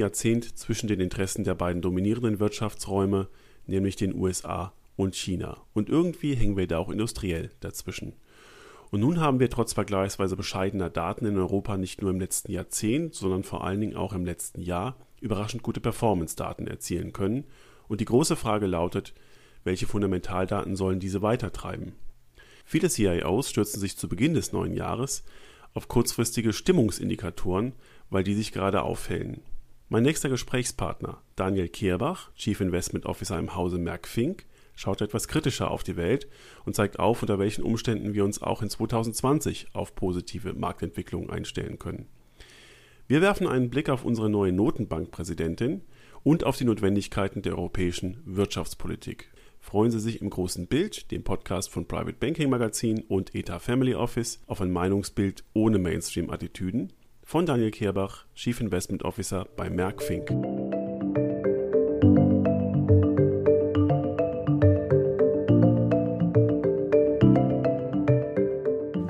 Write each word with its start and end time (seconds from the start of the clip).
Jahrzehnt 0.00 0.58
zwischen 0.58 0.88
den 0.88 1.00
Interessen 1.00 1.44
der 1.44 1.54
beiden 1.54 1.82
dominierenden 1.82 2.40
Wirtschaftsräume, 2.40 3.28
nämlich 3.66 3.96
den 3.96 4.14
USA 4.14 4.72
und 4.96 5.14
China. 5.14 5.58
Und 5.72 5.88
irgendwie 5.88 6.34
hängen 6.34 6.56
wir 6.56 6.66
da 6.66 6.78
auch 6.78 6.90
industriell 6.90 7.50
dazwischen. 7.60 8.14
Und 8.90 9.00
nun 9.00 9.20
haben 9.20 9.38
wir 9.38 9.50
trotz 9.50 9.72
vergleichsweise 9.72 10.36
bescheidener 10.36 10.90
Daten 10.90 11.24
in 11.24 11.38
Europa 11.38 11.76
nicht 11.76 12.02
nur 12.02 12.10
im 12.10 12.18
letzten 12.18 12.50
Jahrzehnt, 12.50 13.14
sondern 13.14 13.44
vor 13.44 13.62
allen 13.62 13.80
Dingen 13.80 13.96
auch 13.96 14.12
im 14.12 14.24
letzten 14.24 14.60
Jahr 14.60 14.96
überraschend 15.20 15.62
gute 15.62 15.80
Performance-Daten 15.80 16.66
erzielen 16.66 17.12
können. 17.12 17.44
Und 17.86 18.00
die 18.00 18.06
große 18.06 18.36
Frage 18.36 18.66
lautet, 18.66 19.14
welche 19.62 19.86
Fundamentaldaten 19.86 20.74
sollen 20.74 20.98
diese 20.98 21.22
weitertreiben? 21.22 21.92
Viele 22.64 22.88
CIOs 22.88 23.50
stürzen 23.50 23.80
sich 23.80 23.96
zu 23.96 24.08
Beginn 24.08 24.34
des 24.34 24.52
neuen 24.52 24.74
Jahres 24.74 25.24
auf 25.74 25.88
kurzfristige 25.88 26.52
Stimmungsindikatoren, 26.52 27.74
weil 28.10 28.24
die 28.24 28.34
sich 28.34 28.52
gerade 28.52 28.82
auffällen. 28.82 29.42
Mein 29.92 30.04
nächster 30.04 30.28
Gesprächspartner, 30.28 31.20
Daniel 31.34 31.68
Kehrbach, 31.68 32.32
Chief 32.36 32.60
Investment 32.60 33.06
Officer 33.06 33.36
im 33.40 33.56
Hause 33.56 33.76
Merck 33.76 34.06
Fink, 34.06 34.46
schaut 34.76 35.00
etwas 35.00 35.26
kritischer 35.26 35.68
auf 35.68 35.82
die 35.82 35.96
Welt 35.96 36.28
und 36.64 36.76
zeigt 36.76 37.00
auf, 37.00 37.22
unter 37.22 37.40
welchen 37.40 37.64
Umständen 37.64 38.14
wir 38.14 38.24
uns 38.24 38.40
auch 38.40 38.62
in 38.62 38.70
2020 38.70 39.66
auf 39.72 39.96
positive 39.96 40.54
Marktentwicklungen 40.54 41.28
einstellen 41.28 41.80
können. 41.80 42.06
Wir 43.08 43.20
werfen 43.20 43.48
einen 43.48 43.68
Blick 43.68 43.88
auf 43.88 44.04
unsere 44.04 44.30
neue 44.30 44.52
Notenbankpräsidentin 44.52 45.82
und 46.22 46.44
auf 46.44 46.56
die 46.56 46.66
Notwendigkeiten 46.66 47.42
der 47.42 47.58
europäischen 47.58 48.18
Wirtschaftspolitik. 48.24 49.32
Freuen 49.58 49.90
Sie 49.90 49.98
sich 49.98 50.22
im 50.22 50.30
großen 50.30 50.68
Bild, 50.68 51.10
dem 51.10 51.24
Podcast 51.24 51.68
von 51.68 51.88
Private 51.88 52.16
Banking 52.16 52.48
Magazin 52.48 53.02
und 53.08 53.34
ETA 53.34 53.58
Family 53.58 53.96
Office, 53.96 54.38
auf 54.46 54.60
ein 54.60 54.70
Meinungsbild 54.70 55.42
ohne 55.52 55.80
Mainstream-Attitüden 55.80 56.92
von 57.30 57.46
Daniel 57.46 57.70
Kehrbach, 57.70 58.26
Chief 58.34 58.60
Investment 58.60 59.04
Officer 59.04 59.46
bei 59.56 59.70
Merck 59.70 60.02
Fink. 60.02 60.28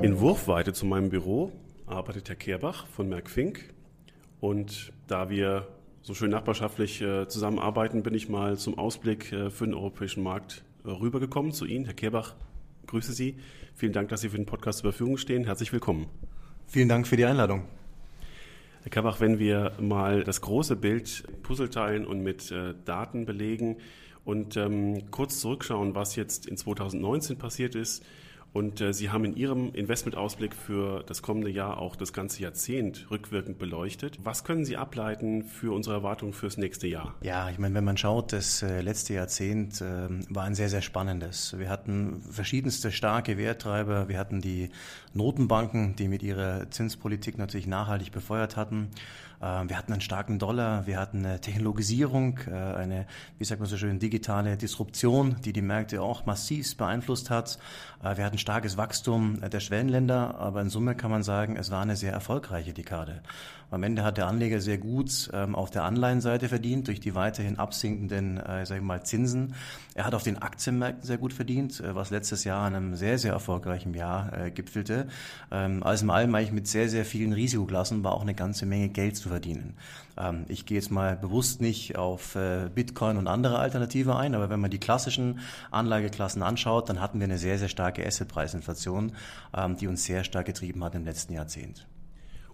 In 0.03 0.19
Wurfweite 0.19 0.71
zu 0.71 0.85
meinem 0.85 1.09
Büro 1.09 1.51
arbeitet 1.87 2.29
Herr 2.29 2.35
Kehrbach 2.35 2.85
von 2.85 3.09
Merck 3.09 3.27
Fink. 3.27 3.73
Und 4.39 4.93
da 5.07 5.31
wir 5.31 5.67
so 6.03 6.13
schön 6.13 6.29
nachbarschaftlich 6.29 7.01
äh, 7.01 7.27
zusammenarbeiten, 7.27 8.03
bin 8.03 8.13
ich 8.13 8.29
mal 8.29 8.55
zum 8.55 8.77
Ausblick 8.77 9.31
äh, 9.31 9.49
für 9.49 9.65
den 9.65 9.73
europäischen 9.73 10.21
Markt 10.21 10.63
äh, 10.85 10.89
rübergekommen 10.91 11.53
zu 11.53 11.65
Ihnen. 11.65 11.85
Herr 11.85 11.95
Kehrbach, 11.95 12.35
grüße 12.85 13.13
Sie. 13.13 13.37
Vielen 13.73 13.93
Dank, 13.93 14.09
dass 14.09 14.21
Sie 14.21 14.29
für 14.29 14.37
den 14.37 14.45
Podcast 14.45 14.81
zur 14.81 14.91
Verfügung 14.91 15.17
stehen. 15.17 15.45
Herzlich 15.45 15.73
willkommen. 15.73 16.05
Vielen 16.67 16.87
Dank 16.87 17.07
für 17.07 17.17
die 17.17 17.25
Einladung. 17.25 17.63
Herr 18.83 18.89
Kehrbach, 18.89 19.19
wenn 19.19 19.37
wir 19.37 19.73
mal 19.79 20.23
das 20.23 20.41
große 20.41 20.75
Bild 20.75 21.23
Puzzleteilen 21.43 22.03
und 22.03 22.23
mit 22.23 22.51
äh, 22.51 22.73
Daten 22.83 23.25
belegen 23.25 23.77
und 24.25 24.57
ähm, 24.57 25.11
kurz 25.11 25.39
zurückschauen, 25.39 25.93
was 25.93 26.15
jetzt 26.15 26.47
in 26.47 26.57
2019 26.57 27.37
passiert 27.37 27.75
ist, 27.75 28.03
und 28.53 28.81
äh, 28.81 28.93
Sie 28.93 29.09
haben 29.09 29.23
in 29.23 29.35
Ihrem 29.35 29.73
Investmentausblick 29.73 30.53
für 30.53 31.03
das 31.03 31.21
kommende 31.21 31.49
Jahr 31.49 31.77
auch 31.77 31.95
das 31.95 32.11
ganze 32.11 32.41
Jahrzehnt 32.43 33.07
rückwirkend 33.09 33.59
beleuchtet. 33.59 34.19
Was 34.23 34.43
können 34.43 34.65
Sie 34.65 34.75
ableiten 34.75 35.43
für 35.43 35.73
unsere 35.73 35.95
Erwartungen 35.95 36.33
fürs 36.33 36.57
nächste 36.57 36.87
Jahr? 36.87 37.15
Ja, 37.21 37.49
ich 37.49 37.59
meine, 37.59 37.75
wenn 37.75 37.85
man 37.85 37.95
schaut, 37.95 38.33
das 38.33 38.61
äh, 38.61 38.81
letzte 38.81 39.13
Jahrzehnt 39.13 39.79
äh, 39.79 40.09
war 40.29 40.43
ein 40.43 40.55
sehr, 40.55 40.67
sehr 40.67 40.81
spannendes. 40.81 41.57
Wir 41.57 41.69
hatten 41.69 42.21
verschiedenste 42.29 42.91
starke 42.91 43.37
Werttreiber. 43.37 44.09
Wir 44.09 44.17
hatten 44.17 44.41
die 44.41 44.69
Notenbanken, 45.13 45.95
die 45.95 46.09
mit 46.09 46.21
ihrer 46.21 46.69
Zinspolitik 46.69 47.37
natürlich 47.37 47.67
nachhaltig 47.67 48.11
befeuert 48.11 48.57
hatten. 48.57 48.89
Äh, 49.41 49.67
wir 49.67 49.77
hatten 49.77 49.91
einen 49.91 50.01
starken 50.01 50.39
Dollar, 50.39 50.85
wir 50.87 50.99
hatten 50.99 51.25
eine 51.25 51.41
Technologisierung, 51.41 52.39
äh, 52.47 52.51
eine, 52.51 53.07
wie 53.37 53.45
sagt 53.45 53.59
man 53.59 53.69
so 53.69 53.77
schön, 53.77 53.99
digitale 53.99 54.57
Disruption, 54.57 55.37
die 55.43 55.53
die 55.53 55.61
Märkte 55.61 56.01
auch 56.01 56.25
massiv 56.25 56.77
beeinflusst 56.77 57.29
hat. 57.29 57.57
Äh, 58.03 58.17
wir 58.17 58.25
hatten 58.25 58.37
starkes 58.37 58.77
Wachstum 58.77 59.41
der 59.41 59.59
Schwellenländer, 59.59 60.35
aber 60.39 60.61
in 60.61 60.69
Summe 60.69 60.95
kann 60.95 61.11
man 61.11 61.23
sagen, 61.23 61.57
es 61.57 61.71
war 61.71 61.81
eine 61.81 61.95
sehr 61.95 62.13
erfolgreiche 62.13 62.73
Dekade. 62.73 63.21
Am 63.71 63.83
Ende 63.83 64.03
hat 64.03 64.17
der 64.17 64.27
Anleger 64.27 64.59
sehr 64.59 64.77
gut 64.77 65.29
ähm, 65.33 65.55
auf 65.55 65.69
der 65.69 65.83
Anleihenseite 65.85 66.49
verdient 66.49 66.89
durch 66.89 66.99
die 66.99 67.15
weiterhin 67.15 67.57
absinkenden, 67.57 68.37
äh, 68.37 68.65
sag 68.65 68.75
ich 68.77 68.83
mal, 68.83 69.01
Zinsen. 69.03 69.55
Er 69.95 70.05
hat 70.05 70.13
auf 70.13 70.23
den 70.23 70.41
Aktienmärkten 70.41 71.03
sehr 71.03 71.17
gut 71.17 71.31
verdient, 71.31 71.79
äh, 71.79 71.95
was 71.95 72.09
letztes 72.09 72.43
Jahr 72.43 72.65
an 72.65 72.75
einem 72.75 72.95
sehr, 72.95 73.17
sehr 73.17 73.31
erfolgreichen 73.31 73.93
Jahr 73.93 74.37
äh, 74.37 74.51
gipfelte. 74.51 75.07
Ähm, 75.51 75.83
alles 75.83 76.01
in 76.01 76.09
allem 76.09 76.35
eigentlich 76.35 76.51
mit 76.51 76.67
sehr, 76.67 76.89
sehr 76.89 77.05
vielen 77.05 77.31
Risikoklassen 77.31 78.03
war 78.03 78.11
auch 78.11 78.23
eine 78.23 78.35
ganze 78.35 78.65
Menge 78.65 78.89
Geld 78.89 79.15
zu 79.15 79.29
verdienen. 79.31 79.77
Ähm, 80.17 80.45
ich 80.47 80.65
gehe 80.65 80.77
jetzt 80.77 80.91
mal 80.91 81.15
bewusst 81.15 81.61
nicht 81.61 81.95
auf 81.97 82.35
äh, 82.35 82.69
Bitcoin 82.73 83.17
und 83.17 83.27
andere 83.27 83.59
Alternative 83.59 84.15
ein, 84.15 84.35
aber 84.35 84.49
wenn 84.49 84.59
man 84.59 84.69
die 84.69 84.79
klassischen 84.79 85.39
Anlageklassen 85.71 86.43
anschaut, 86.43 86.89
dann 86.89 86.99
hatten 86.99 87.19
wir 87.19 87.25
eine 87.25 87.37
sehr, 87.37 87.57
sehr 87.57 87.69
starke 87.69 88.05
Assetpreisinflation, 88.05 89.13
ähm, 89.55 89.77
die 89.77 89.87
uns 89.87 90.03
sehr 90.03 90.23
stark 90.23 90.45
getrieben 90.45 90.83
hat 90.83 90.95
im 90.95 91.05
letzten 91.05 91.33
Jahrzehnt. 91.33 91.87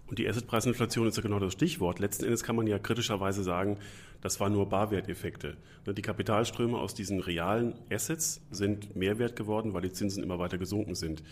Und 0.06 0.18
die 0.18 0.26
Assetpreisinflation 0.26 1.06
ist 1.06 1.16
ja 1.16 1.22
genau 1.22 1.38
das 1.38 1.52
Stichwort. 1.52 1.98
Letzten 1.98 2.24
Endes 2.24 2.42
kann 2.42 2.56
man 2.56 2.66
ja 2.66 2.78
kritischerweise 2.78 3.42
sagen, 3.42 3.76
das 4.22 4.40
waren 4.40 4.52
nur 4.52 4.68
Barwerteffekte. 4.68 5.56
Ne, 5.86 5.94
die 5.94 6.02
Kapitalströme 6.02 6.78
aus 6.78 6.94
diesen 6.94 7.20
realen 7.20 7.74
Assets 7.90 8.40
sind 8.50 8.96
mehr 8.96 9.18
wert 9.18 9.36
geworden, 9.36 9.74
weil 9.74 9.82
die 9.82 9.92
Zinsen 9.92 10.22
immer 10.22 10.38
weiter 10.38 10.56
gesunken 10.56 10.94
sind. 10.94 11.22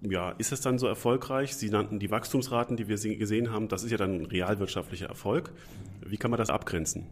Ja, 0.00 0.30
ist 0.38 0.52
das 0.52 0.60
dann 0.60 0.78
so 0.78 0.86
erfolgreich? 0.86 1.56
Sie 1.56 1.70
nannten 1.70 1.98
die 1.98 2.10
Wachstumsraten, 2.10 2.76
die 2.76 2.88
wir 2.88 2.96
gesehen 2.96 3.50
haben. 3.50 3.68
Das 3.68 3.82
ist 3.82 3.90
ja 3.90 3.96
dann 3.96 4.22
ein 4.22 4.26
realwirtschaftlicher 4.26 5.06
Erfolg. 5.06 5.52
Wie 6.06 6.16
kann 6.16 6.30
man 6.30 6.38
das 6.38 6.50
abgrenzen? 6.50 7.06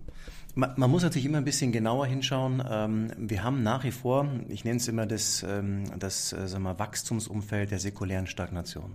Man, 0.54 0.72
man 0.76 0.90
muss 0.90 1.02
natürlich 1.02 1.26
immer 1.26 1.38
ein 1.38 1.44
bisschen 1.44 1.72
genauer 1.72 2.06
hinschauen. 2.06 2.62
Ähm, 2.68 3.10
wir 3.18 3.42
haben 3.42 3.62
nach 3.62 3.84
wie 3.84 3.90
vor, 3.90 4.28
ich 4.48 4.64
nenne 4.64 4.76
es 4.76 4.88
immer 4.88 5.04
das, 5.04 5.44
ähm, 5.46 5.84
das 5.98 6.32
äh, 6.32 6.46
sagen 6.46 6.62
wir, 6.62 6.78
Wachstumsumfeld 6.78 7.70
der 7.72 7.78
säkulären 7.78 8.26
Stagnation. 8.26 8.92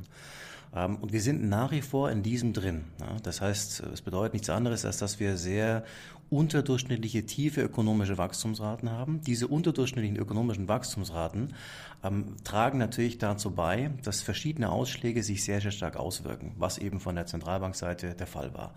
Ähm, 0.75 0.97
und 0.97 1.13
wir 1.13 1.21
sind 1.21 1.47
nach 1.47 1.71
wie 1.71 1.81
vor 1.81 2.11
in 2.11 2.23
diesem 2.23 2.53
drin. 2.53 2.85
Das 3.23 3.41
heißt, 3.41 3.83
es 3.93 4.01
bedeutet 4.01 4.33
nichts 4.33 4.49
anderes, 4.49 4.85
als 4.85 4.97
dass 4.97 5.19
wir 5.19 5.37
sehr 5.37 5.83
unterdurchschnittliche 6.29 7.25
tiefe 7.25 7.61
ökonomische 7.61 8.17
Wachstumsraten 8.17 8.89
haben. 8.89 9.19
Diese 9.21 9.47
unterdurchschnittlichen 9.47 10.17
ökonomischen 10.17 10.69
Wachstumsraten 10.69 11.53
ähm, 12.03 12.35
tragen 12.45 12.77
natürlich 12.77 13.17
dazu 13.17 13.51
bei, 13.51 13.91
dass 14.03 14.21
verschiedene 14.21 14.71
Ausschläge 14.71 15.23
sich 15.23 15.43
sehr, 15.43 15.59
sehr 15.59 15.71
stark 15.71 15.97
auswirken, 15.97 16.53
was 16.57 16.77
eben 16.77 17.01
von 17.01 17.15
der 17.15 17.25
Zentralbankseite 17.25 18.15
der 18.15 18.27
Fall 18.27 18.53
war. 18.53 18.73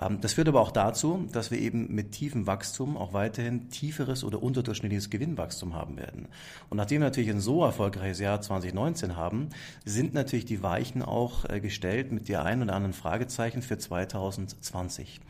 Ähm, 0.00 0.20
das 0.20 0.34
führt 0.34 0.48
aber 0.48 0.60
auch 0.60 0.72
dazu, 0.72 1.26
dass 1.32 1.50
wir 1.50 1.58
eben 1.58 1.94
mit 1.94 2.12
tiefem 2.12 2.46
Wachstum 2.46 2.96
auch 2.96 3.12
weiterhin 3.12 3.68
tieferes 3.70 4.24
oder 4.24 4.42
unterdurchschnittliches 4.42 5.10
Gewinnwachstum 5.10 5.74
haben 5.74 5.96
werden. 5.96 6.28
Und 6.70 6.76
nachdem 6.76 7.00
wir 7.00 7.08
natürlich 7.08 7.30
ein 7.30 7.40
so 7.40 7.64
erfolgreiches 7.64 8.20
Jahr 8.20 8.40
2019 8.40 9.16
haben, 9.16 9.50
sind 9.84 10.14
natürlich 10.14 10.44
die 10.44 10.62
Weichen 10.62 11.02
auch 11.02 11.44
äh, 11.48 11.60
gestellt 11.60 12.12
mit 12.12 12.28
der 12.28 12.44
einen 12.44 12.62
oder 12.62 12.74
anderen 12.74 12.94
Fragezeichen 12.94 13.62
für 13.62 13.78
2020. 13.78 15.20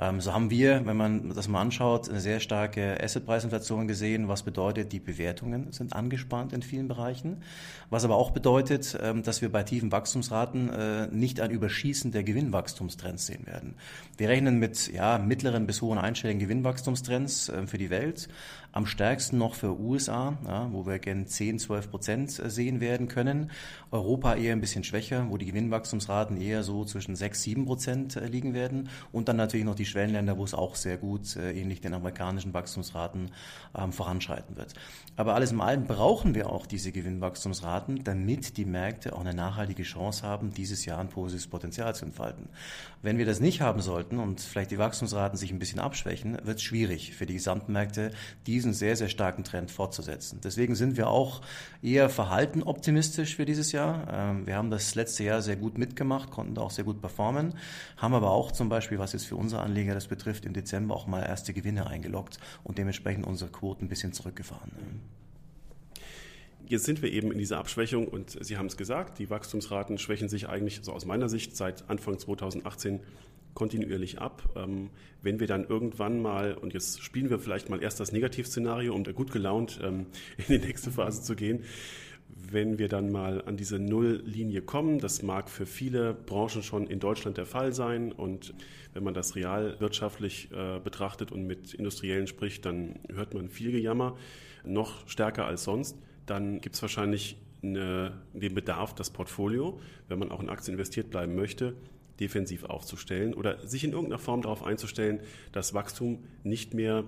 Ähm, 0.00 0.20
so 0.20 0.32
haben 0.32 0.50
wir, 0.50 0.86
wenn 0.86 0.96
man 0.96 1.34
das 1.34 1.48
mal 1.48 1.60
anschaut, 1.60 2.08
eine 2.08 2.20
sehr 2.20 2.40
starke 2.40 3.02
Assetpreisinflation 3.02 3.88
gesehen, 3.88 4.28
was 4.28 4.42
bedeutet, 4.42 4.92
die 4.92 5.00
Bewertungen 5.00 5.72
sind 5.72 5.94
angespannt 5.94 6.52
in 6.52 6.62
vielen 6.62 6.88
Bereichen, 6.88 7.42
was 7.90 8.04
aber 8.04 8.16
auch 8.16 8.30
bedeutet, 8.30 8.98
ähm, 9.00 9.22
dass 9.22 9.42
wir 9.42 9.50
bei 9.50 9.62
tiefen 9.62 9.92
Wachstumsraten 9.92 10.70
äh, 10.70 11.06
nicht 11.08 11.40
ein 11.40 11.50
Überschießen 11.50 12.12
der 12.12 12.24
Gewinnwachstumstrends 12.24 13.26
sehen 13.26 13.46
werden. 13.46 13.74
Wir 14.16 14.28
rechnen 14.28 14.58
mit 14.58 14.92
ja, 14.92 15.18
mittleren 15.18 15.66
bis 15.66 15.80
hohen 15.82 15.98
einstelligen 15.98 16.40
Gewinnwachstumstrends 16.40 17.48
äh, 17.48 17.66
für 17.66 17.78
die 17.78 17.90
Welt. 17.90 18.28
Am 18.74 18.86
stärksten 18.86 19.36
noch 19.36 19.54
für 19.54 19.78
USA, 19.78 20.38
ja, 20.46 20.68
wo 20.72 20.86
wir 20.86 20.98
gerne 20.98 21.26
10, 21.26 21.58
12 21.58 21.90
Prozent 21.90 22.38
äh, 22.38 22.48
sehen 22.48 22.80
werden 22.80 23.06
können. 23.06 23.50
Europa 23.90 24.34
eher 24.34 24.52
ein 24.52 24.62
bisschen 24.62 24.82
schwächer, 24.82 25.26
wo 25.28 25.36
die 25.36 25.44
Gewinnwachstumsraten 25.44 26.40
eher 26.40 26.62
so 26.62 26.86
zwischen 26.86 27.14
6, 27.14 27.42
7 27.42 27.66
Prozent 27.66 28.16
äh, 28.16 28.26
liegen 28.26 28.54
werden. 28.54 28.88
Und 29.12 29.28
dann 29.28 29.36
natürlich 29.36 29.66
noch 29.66 29.74
die 29.74 29.84
Schwellenländer, 29.84 30.38
wo 30.38 30.44
es 30.44 30.54
auch 30.54 30.74
sehr 30.74 30.96
gut, 30.96 31.36
äh, 31.36 31.52
ähnlich 31.52 31.82
den 31.82 31.92
amerikanischen 31.92 32.54
Wachstumsraten, 32.54 33.32
ähm, 33.76 33.92
voranschreiten 33.92 34.56
wird. 34.56 34.72
Aber 35.16 35.34
alles 35.34 35.52
in 35.52 35.60
allem 35.60 35.84
brauchen 35.84 36.34
wir 36.34 36.48
auch 36.48 36.64
diese 36.64 36.92
Gewinnwachstumsraten, 36.92 38.04
damit 38.04 38.56
die 38.56 38.64
Märkte 38.64 39.12
auch 39.12 39.20
eine 39.20 39.34
nachhaltige 39.34 39.82
Chance 39.82 40.22
haben, 40.22 40.54
dieses 40.54 40.86
Jahr 40.86 40.98
ein 40.98 41.10
positives 41.10 41.46
Potenzial 41.46 41.94
zu 41.94 42.06
entfalten. 42.06 42.48
Wenn 43.02 43.18
wir 43.18 43.26
das 43.26 43.40
nicht 43.40 43.60
haben 43.60 43.82
sollten 43.82 44.18
und 44.18 44.40
vielleicht 44.40 44.70
die 44.70 44.78
Wachstumsraten 44.78 45.36
sich 45.36 45.52
ein 45.52 45.58
bisschen 45.58 45.80
abschwächen, 45.80 46.38
wird 46.42 46.56
es 46.56 46.62
schwierig 46.62 47.14
für 47.14 47.26
die 47.26 47.34
gesamten 47.34 47.72
Märkte, 47.72 48.12
diese 48.46 48.61
diesen 48.62 48.74
sehr, 48.74 48.94
sehr 48.96 49.08
starken 49.08 49.42
Trend 49.42 49.70
fortzusetzen. 49.70 50.40
Deswegen 50.42 50.76
sind 50.76 50.96
wir 50.96 51.08
auch 51.08 51.42
eher 51.82 52.08
verhalten 52.08 52.62
optimistisch 52.62 53.34
für 53.34 53.44
dieses 53.44 53.72
Jahr. 53.72 54.06
Ähm, 54.12 54.46
wir 54.46 54.54
haben 54.54 54.70
das 54.70 54.94
letzte 54.94 55.24
Jahr 55.24 55.42
sehr 55.42 55.56
gut 55.56 55.78
mitgemacht, 55.78 56.30
konnten 56.30 56.54
da 56.54 56.62
auch 56.62 56.70
sehr 56.70 56.84
gut 56.84 57.00
performen, 57.00 57.54
haben 57.96 58.14
aber 58.14 58.30
auch 58.30 58.52
zum 58.52 58.68
Beispiel, 58.68 58.98
was 58.98 59.12
jetzt 59.12 59.26
für 59.26 59.36
unsere 59.36 59.62
Anleger 59.62 59.94
das 59.94 60.06
betrifft, 60.06 60.46
im 60.46 60.52
Dezember 60.52 60.94
auch 60.94 61.08
mal 61.08 61.22
erste 61.22 61.52
Gewinne 61.52 61.88
eingeloggt 61.88 62.38
und 62.62 62.78
dementsprechend 62.78 63.26
unsere 63.26 63.50
Quoten 63.50 63.86
ein 63.86 63.88
bisschen 63.88 64.12
zurückgefahren. 64.12 64.70
Jetzt 66.66 66.84
sind 66.84 67.02
wir 67.02 67.12
eben 67.12 67.32
in 67.32 67.38
dieser 67.38 67.58
Abschwächung 67.58 68.06
und 68.06 68.38
Sie 68.42 68.56
haben 68.56 68.66
es 68.66 68.76
gesagt, 68.76 69.18
die 69.18 69.28
Wachstumsraten 69.28 69.98
schwächen 69.98 70.28
sich 70.28 70.48
eigentlich, 70.48 70.80
so 70.82 70.92
aus 70.92 71.04
meiner 71.04 71.28
Sicht, 71.28 71.56
seit 71.56 71.90
Anfang 71.90 72.18
2018 72.18 73.00
kontinuierlich 73.54 74.20
ab. 74.20 74.50
Ähm, 74.56 74.90
wenn 75.22 75.40
wir 75.40 75.46
dann 75.46 75.64
irgendwann 75.64 76.20
mal, 76.20 76.54
und 76.54 76.74
jetzt 76.74 77.02
spielen 77.02 77.30
wir 77.30 77.38
vielleicht 77.38 77.68
mal 77.68 77.82
erst 77.82 78.00
das 78.00 78.12
Negativszenario, 78.12 78.94
um 78.94 79.04
da 79.04 79.12
gut 79.12 79.32
gelaunt 79.32 79.80
ähm, 79.82 80.06
in 80.36 80.60
die 80.60 80.66
nächste 80.66 80.90
Phase 80.90 81.22
zu 81.22 81.36
gehen, 81.36 81.64
wenn 82.34 82.78
wir 82.78 82.88
dann 82.88 83.10
mal 83.10 83.42
an 83.42 83.56
diese 83.56 83.78
Nulllinie 83.78 84.62
kommen, 84.62 84.98
das 84.98 85.22
mag 85.22 85.50
für 85.50 85.66
viele 85.66 86.14
Branchen 86.14 86.62
schon 86.62 86.86
in 86.86 86.98
Deutschland 86.98 87.36
der 87.36 87.46
Fall 87.46 87.72
sein 87.72 88.12
und 88.12 88.54
wenn 88.94 89.04
man 89.04 89.14
das 89.14 89.36
real 89.36 89.78
wirtschaftlich 89.80 90.50
äh, 90.52 90.78
betrachtet 90.80 91.32
und 91.32 91.46
mit 91.46 91.74
Industriellen 91.74 92.26
spricht, 92.26 92.64
dann 92.64 93.00
hört 93.12 93.34
man 93.34 93.48
viel 93.48 93.72
Gejammer, 93.72 94.16
noch 94.64 95.06
stärker 95.08 95.46
als 95.46 95.64
sonst. 95.64 95.96
Dann 96.26 96.60
gibt 96.60 96.76
es 96.76 96.82
wahrscheinlich 96.82 97.36
eine, 97.62 98.20
den 98.32 98.54
Bedarf, 98.54 98.94
das 98.94 99.10
Portfolio, 99.10 99.80
wenn 100.08 100.18
man 100.18 100.30
auch 100.30 100.40
in 100.40 100.48
Aktien 100.48 100.74
investiert 100.74 101.10
bleiben 101.10 101.34
möchte, 101.34 101.74
defensiv 102.22 102.64
aufzustellen 102.64 103.34
oder 103.34 103.66
sich 103.66 103.82
in 103.82 103.90
irgendeiner 103.90 104.20
Form 104.20 104.42
darauf 104.42 104.62
einzustellen, 104.62 105.20
dass 105.50 105.74
Wachstum 105.74 106.22
nicht 106.44 106.72
mehr 106.72 107.04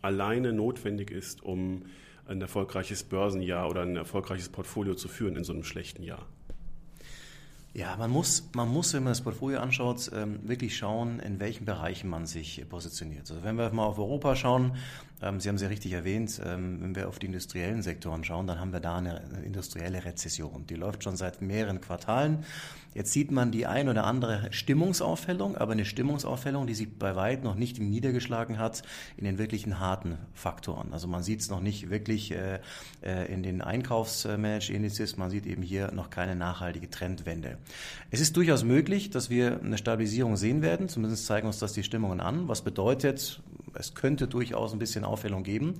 alleine 0.00 0.52
notwendig 0.52 1.10
ist, 1.10 1.42
um 1.42 1.82
ein 2.26 2.40
erfolgreiches 2.40 3.04
Börsenjahr 3.04 3.68
oder 3.68 3.82
ein 3.82 3.96
erfolgreiches 3.96 4.48
Portfolio 4.48 4.94
zu 4.94 5.08
führen 5.08 5.36
in 5.36 5.44
so 5.44 5.52
einem 5.52 5.64
schlechten 5.64 6.02
Jahr? 6.02 6.26
Ja, 7.74 7.96
man 7.96 8.10
muss, 8.10 8.48
man 8.54 8.68
muss, 8.68 8.94
wenn 8.94 9.02
man 9.02 9.10
das 9.10 9.20
Portfolio 9.20 9.58
anschaut, 9.58 10.08
ähm, 10.14 10.38
wirklich 10.48 10.76
schauen, 10.76 11.18
in 11.18 11.40
welchen 11.40 11.64
Bereichen 11.64 12.08
man 12.08 12.24
sich 12.24 12.64
positioniert. 12.68 13.28
Also 13.28 13.42
wenn 13.42 13.56
wir 13.56 13.68
mal 13.70 13.84
auf 13.84 13.98
Europa 13.98 14.36
schauen, 14.36 14.76
Sie 15.38 15.48
haben 15.48 15.56
ja 15.56 15.68
richtig 15.68 15.92
erwähnt, 15.92 16.40
ähm, 16.44 16.82
wenn 16.82 16.96
wir 16.96 17.08
auf 17.08 17.18
die 17.18 17.26
industriellen 17.26 17.82
Sektoren 17.82 18.24
schauen, 18.24 18.46
dann 18.46 18.60
haben 18.60 18.72
wir 18.72 18.80
da 18.80 18.96
eine 18.96 19.22
industrielle 19.44 20.04
Rezession. 20.04 20.66
Die 20.66 20.74
läuft 20.74 21.02
schon 21.02 21.16
seit 21.16 21.40
mehreren 21.40 21.80
Quartalen. 21.80 22.44
Jetzt 22.94 23.12
sieht 23.12 23.32
man 23.32 23.50
die 23.50 23.66
ein 23.66 23.88
oder 23.88 24.04
andere 24.04 24.52
Stimmungsaufhellung, 24.52 25.56
aber 25.56 25.72
eine 25.72 25.84
Stimmungsaufhellung, 25.84 26.68
die 26.68 26.74
sich 26.74 26.96
bei 26.96 27.16
weit 27.16 27.42
noch 27.42 27.56
nicht 27.56 27.80
niedergeschlagen 27.80 28.58
hat 28.58 28.82
in 29.16 29.24
den 29.24 29.36
wirklichen 29.36 29.80
harten 29.80 30.18
Faktoren. 30.32 30.92
Also 30.92 31.08
man 31.08 31.24
sieht 31.24 31.40
es 31.40 31.50
noch 31.50 31.60
nicht 31.60 31.90
wirklich 31.90 32.30
äh, 32.30 32.60
äh 33.02 33.32
in 33.32 33.42
den 33.42 33.62
Einkaufsmanaged-Indizes, 33.62 35.16
man 35.16 35.30
sieht 35.30 35.46
eben 35.46 35.62
hier 35.62 35.90
noch 35.90 36.10
keine 36.10 36.36
nachhaltige 36.36 36.88
Trendwende. 36.88 37.58
Es 38.12 38.20
ist 38.20 38.36
durchaus 38.36 38.62
möglich, 38.62 39.10
dass 39.10 39.28
wir 39.28 39.60
eine 39.60 39.78
Stabilisierung 39.78 40.36
sehen 40.36 40.62
werden, 40.62 40.88
zumindest 40.88 41.26
zeigen 41.26 41.48
uns 41.48 41.58
das 41.58 41.72
die 41.72 41.82
Stimmungen 41.82 42.20
an, 42.20 42.46
was 42.46 42.62
bedeutet, 42.62 43.40
es 43.76 43.94
könnte 43.94 44.28
durchaus 44.28 44.72
ein 44.72 44.78
bisschen 44.78 45.04
Aufhellung 45.14 45.44
geben 45.44 45.74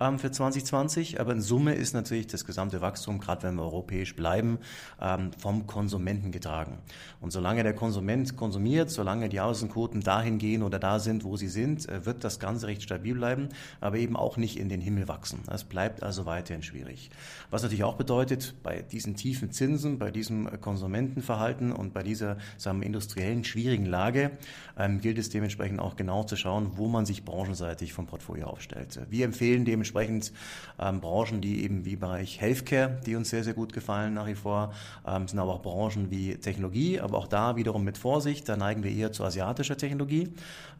ähm, 0.00 0.18
für 0.18 0.32
2020, 0.32 1.20
aber 1.20 1.32
in 1.32 1.40
Summe 1.40 1.74
ist 1.74 1.94
natürlich 1.94 2.26
das 2.26 2.44
gesamte 2.44 2.80
Wachstum, 2.80 3.20
gerade 3.20 3.44
wenn 3.44 3.54
wir 3.54 3.62
europäisch 3.62 4.16
bleiben, 4.16 4.58
ähm, 5.00 5.30
vom 5.38 5.68
Konsumenten 5.68 6.32
getragen. 6.32 6.78
Und 7.20 7.30
solange 7.30 7.62
der 7.62 7.74
Konsument 7.74 8.36
konsumiert, 8.36 8.90
solange 8.90 9.28
die 9.28 9.40
Außenquoten 9.40 10.00
dahin 10.00 10.38
gehen 10.38 10.64
oder 10.64 10.80
da 10.80 10.98
sind, 10.98 11.22
wo 11.22 11.36
sie 11.36 11.48
sind, 11.48 11.88
äh, 11.88 12.04
wird 12.04 12.24
das 12.24 12.40
Ganze 12.40 12.66
recht 12.66 12.82
stabil 12.82 13.14
bleiben, 13.14 13.50
aber 13.80 13.98
eben 13.98 14.16
auch 14.16 14.36
nicht 14.36 14.58
in 14.58 14.68
den 14.68 14.80
Himmel 14.80 15.06
wachsen. 15.06 15.40
Es 15.52 15.62
bleibt 15.62 16.02
also 16.02 16.26
weiterhin 16.26 16.62
schwierig. 16.62 17.10
Was 17.50 17.62
natürlich 17.62 17.84
auch 17.84 17.96
bedeutet, 17.96 18.54
bei 18.64 18.82
diesen 18.82 19.14
tiefen 19.14 19.52
Zinsen, 19.52 19.98
bei 19.98 20.10
diesem 20.10 20.60
Konsumentenverhalten 20.60 21.70
und 21.70 21.94
bei 21.94 22.02
dieser 22.02 22.38
sagen 22.56 22.80
wir, 22.80 22.86
industriellen 22.86 23.44
schwierigen 23.44 23.86
Lage 23.86 24.32
ähm, 24.76 25.00
gilt 25.00 25.18
es 25.18 25.28
dementsprechend 25.30 25.78
auch 25.80 25.96
genau 25.96 26.24
zu 26.24 26.36
schauen, 26.36 26.72
wo 26.76 26.88
man 26.88 27.06
sich 27.06 27.24
branchenseitig 27.24 27.92
vom 27.92 28.06
Portfolio 28.06 28.48
aufstellt. 28.48 28.79
Wir 29.08 29.24
empfehlen 29.24 29.64
dementsprechend 29.64 30.32
ähm, 30.78 31.00
Branchen, 31.00 31.40
die 31.40 31.64
eben 31.64 31.84
wie 31.84 31.96
Bereich 31.96 32.40
Healthcare, 32.40 32.98
die 33.06 33.16
uns 33.16 33.30
sehr, 33.30 33.44
sehr 33.44 33.54
gut 33.54 33.72
gefallen 33.72 34.14
nach 34.14 34.26
wie 34.26 34.34
vor, 34.34 34.72
ähm, 35.06 35.28
sind 35.28 35.38
aber 35.38 35.54
auch 35.54 35.62
Branchen 35.62 36.10
wie 36.10 36.36
Technologie, 36.36 37.00
aber 37.00 37.18
auch 37.18 37.28
da 37.28 37.56
wiederum 37.56 37.84
mit 37.84 37.98
Vorsicht, 37.98 38.48
da 38.48 38.56
neigen 38.56 38.82
wir 38.82 38.90
eher 38.90 39.12
zu 39.12 39.24
asiatischer 39.24 39.76
Technologie. 39.76 40.28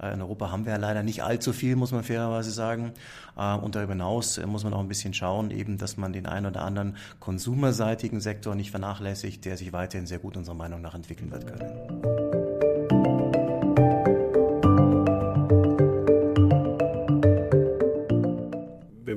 Äh, 0.03 0.15
in 0.15 0.23
Europa 0.23 0.51
haben 0.51 0.65
wir 0.65 0.73
ja 0.73 0.79
leider 0.79 1.03
nicht 1.03 1.23
allzu 1.23 1.53
viel, 1.53 1.77
muss 1.77 1.93
man 1.93 2.03
fairerweise 2.03 2.51
sagen. 2.51 2.93
Äh, 3.37 3.55
und 3.57 3.75
darüber 3.75 3.93
hinaus 3.93 4.39
äh, 4.39 4.47
muss 4.47 4.65
man 4.65 4.73
auch 4.75 4.81
ein 4.81 4.89
bisschen 4.89 5.15
schauen, 5.15 5.51
eben, 5.51 5.79
dass 5.79 5.97
man 5.97 6.13
den 6.13 6.27
einen 6.27 6.47
oder 6.47 6.63
anderen 6.63 6.97
konsumerseitigen 7.19 8.21
Sektor 8.21 8.55
nicht 8.55 8.71
vernachlässigt, 8.71 9.45
der 9.45 9.57
sich 9.57 9.73
weiterhin 9.73 10.07
sehr 10.07 10.19
gut 10.19 10.37
unserer 10.37 10.55
Meinung 10.55 10.81
nach 10.81 10.95
entwickeln 10.95 11.31
wird 11.31 11.47
können. 11.47 12.40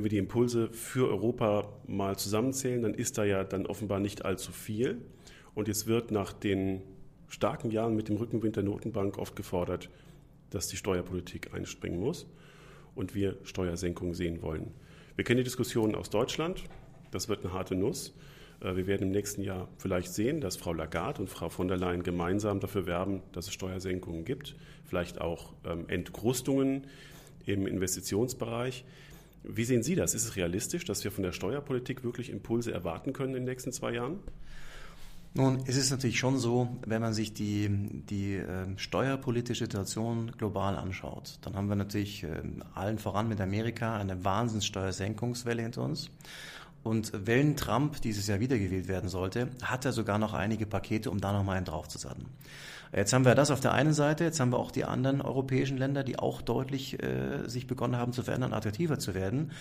Die 0.10 0.18
Impulse 0.18 0.70
für 0.72 1.10
Europa 1.10 1.70
mal 1.88 2.18
zusammenzählen, 2.18 2.82
dann 2.82 2.94
ist 2.94 3.18
da 3.18 3.24
ja 3.24 3.44
dann 3.44 3.66
offenbar 3.66 4.00
nicht 4.00 4.26
allzu 4.26 4.52
viel. 4.52 5.02
Und 5.56 5.68
jetzt 5.68 5.88
wird 5.88 6.12
nach 6.12 6.34
den 6.34 6.82
starken 7.28 7.72
Jahren 7.72 7.96
mit 7.96 8.10
dem 8.10 8.18
Rückenwind 8.18 8.56
der 8.56 8.64
Notenbank 8.64 9.18
oft 9.18 9.36
gefordert, 9.36 9.90
dass 10.50 10.68
die 10.68 10.78
Steuerpolitik 10.78 11.54
einspringen 11.54 12.00
muss 12.00 12.28
und 12.96 13.16
wir 13.16 13.38
Steuersenkungen 13.44 14.14
sehen 14.14 14.42
wollen. 14.42 14.72
Wir 15.16 15.24
kennen 15.24 15.38
die 15.38 15.44
Diskussionen 15.44 15.96
aus 15.96 16.10
Deutschland. 16.10 16.64
Das 17.12 17.30
wird 17.30 17.44
eine 17.44 17.54
harte 17.54 17.76
Nuss. 17.76 18.14
Äh, 18.62 18.76
wir 18.76 18.88
werden 18.88 19.04
im 19.04 19.12
nächsten 19.12 19.42
Jahr 19.42 19.68
vielleicht 19.78 20.14
sehen, 20.14 20.42
dass 20.42 20.58
Frau 20.58 20.74
Lagarde 20.74 21.22
und 21.22 21.30
Frau 21.30 21.50
von 21.50 21.68
der 21.68 21.78
Leyen 21.78 22.04
gemeinsam 22.04 22.60
dafür 22.60 22.86
werben, 22.88 23.22
dass 23.32 23.48
es 23.48 23.54
Steuersenkungen 23.54 24.26
gibt, 24.26 24.56
vielleicht 24.86 25.22
auch 25.22 25.54
ähm, 25.66 25.88
Entgrustungen 25.88 26.88
im 27.46 27.68
Investitionsbereich. 27.68 28.86
Wie 29.44 29.66
sehen 29.66 29.84
Sie 29.84 29.96
das? 29.96 30.14
Ist 30.14 30.26
es 30.26 30.36
realistisch, 30.36 30.86
dass 30.86 31.04
wir 31.04 31.12
von 31.12 31.24
der 31.24 31.32
Steuerpolitik 31.32 32.04
wirklich 32.04 32.30
Impulse 32.30 32.72
erwarten 32.72 33.14
können 33.14 33.36
in 33.36 33.42
den 33.42 33.46
nächsten 33.46 33.72
zwei 33.72 33.94
Jahren? 33.94 34.20
Nun, 35.36 35.64
es 35.66 35.78
ist 35.78 35.90
natürlich 35.90 36.20
schon 36.20 36.38
so, 36.38 36.78
wenn 36.86 37.02
man 37.02 37.14
sich 37.14 37.34
die, 37.34 37.68
die 37.68 38.36
äh, 38.36 38.68
steuerpolitische 38.78 39.66
Situation 39.66 40.32
global 40.38 40.76
anschaut, 40.76 41.40
dann 41.42 41.56
haben 41.56 41.70
wir 41.70 41.76
natürlich 41.76 42.24
äh, 42.24 42.28
allen 42.76 43.00
voran 43.00 43.28
mit 43.28 43.42
Amerika 43.42 43.98
eine 43.98 44.24
Wahnsinnssteuersenkungswelle 44.24 45.64
hinter 45.64 45.82
uns. 45.82 46.12
Und 46.84 47.14
wenn 47.16 47.56
Trump 47.56 48.00
dieses 48.02 48.28
Jahr 48.28 48.42
wiedergewählt 48.42 48.88
werden 48.88 49.10
sollte, 49.10 49.50
hat 49.64 49.86
er 49.86 49.94
sogar 49.94 50.20
noch 50.20 50.34
einige 50.34 50.68
Pakete, 50.68 51.10
um 51.10 51.20
da 51.20 51.34
nochmal 51.34 51.58
einen 51.58 51.66
draufzusatten. 51.66 52.26
Jetzt 52.96 53.12
haben 53.12 53.26
wir 53.26 53.34
das 53.34 53.50
auf 53.50 53.60
der 53.60 53.74
einen 53.74 53.94
Seite, 53.94 54.24
jetzt 54.24 54.40
haben 54.40 54.52
wir 54.52 54.60
auch 54.60 54.70
die 54.70 54.86
anderen 54.86 55.22
europäischen 55.22 55.78
Länder, 55.78 56.04
die 56.04 56.20
auch 56.20 56.44
deutlich 56.44 57.02
äh, 57.02 57.48
sich 57.48 57.66
begonnen 57.66 57.98
haben 57.98 58.14
zu 58.14 58.22
verändern, 58.22 58.54
attraktiver 58.54 59.00
zu 59.00 59.16
werden. 59.16 59.52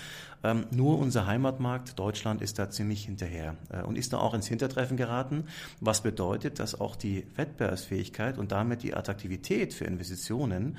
Ähm, 0.44 0.66
nur 0.70 0.98
unser 0.98 1.26
Heimatmarkt 1.26 1.98
Deutschland 1.98 2.42
ist 2.42 2.58
da 2.58 2.68
ziemlich 2.68 3.06
hinterher 3.06 3.56
äh, 3.70 3.82
und 3.82 3.96
ist 3.96 4.12
da 4.12 4.18
auch 4.18 4.34
ins 4.34 4.48
Hintertreffen 4.48 4.98
geraten, 4.98 5.44
was 5.80 6.02
bedeutet, 6.02 6.58
dass 6.58 6.78
auch 6.78 6.94
die 6.94 7.26
Wettbewerbsfähigkeit 7.36 8.36
und 8.36 8.52
damit 8.52 8.82
die 8.82 8.94
Attraktivität 8.94 9.72
für 9.72 9.86
Investitionen 9.86 10.76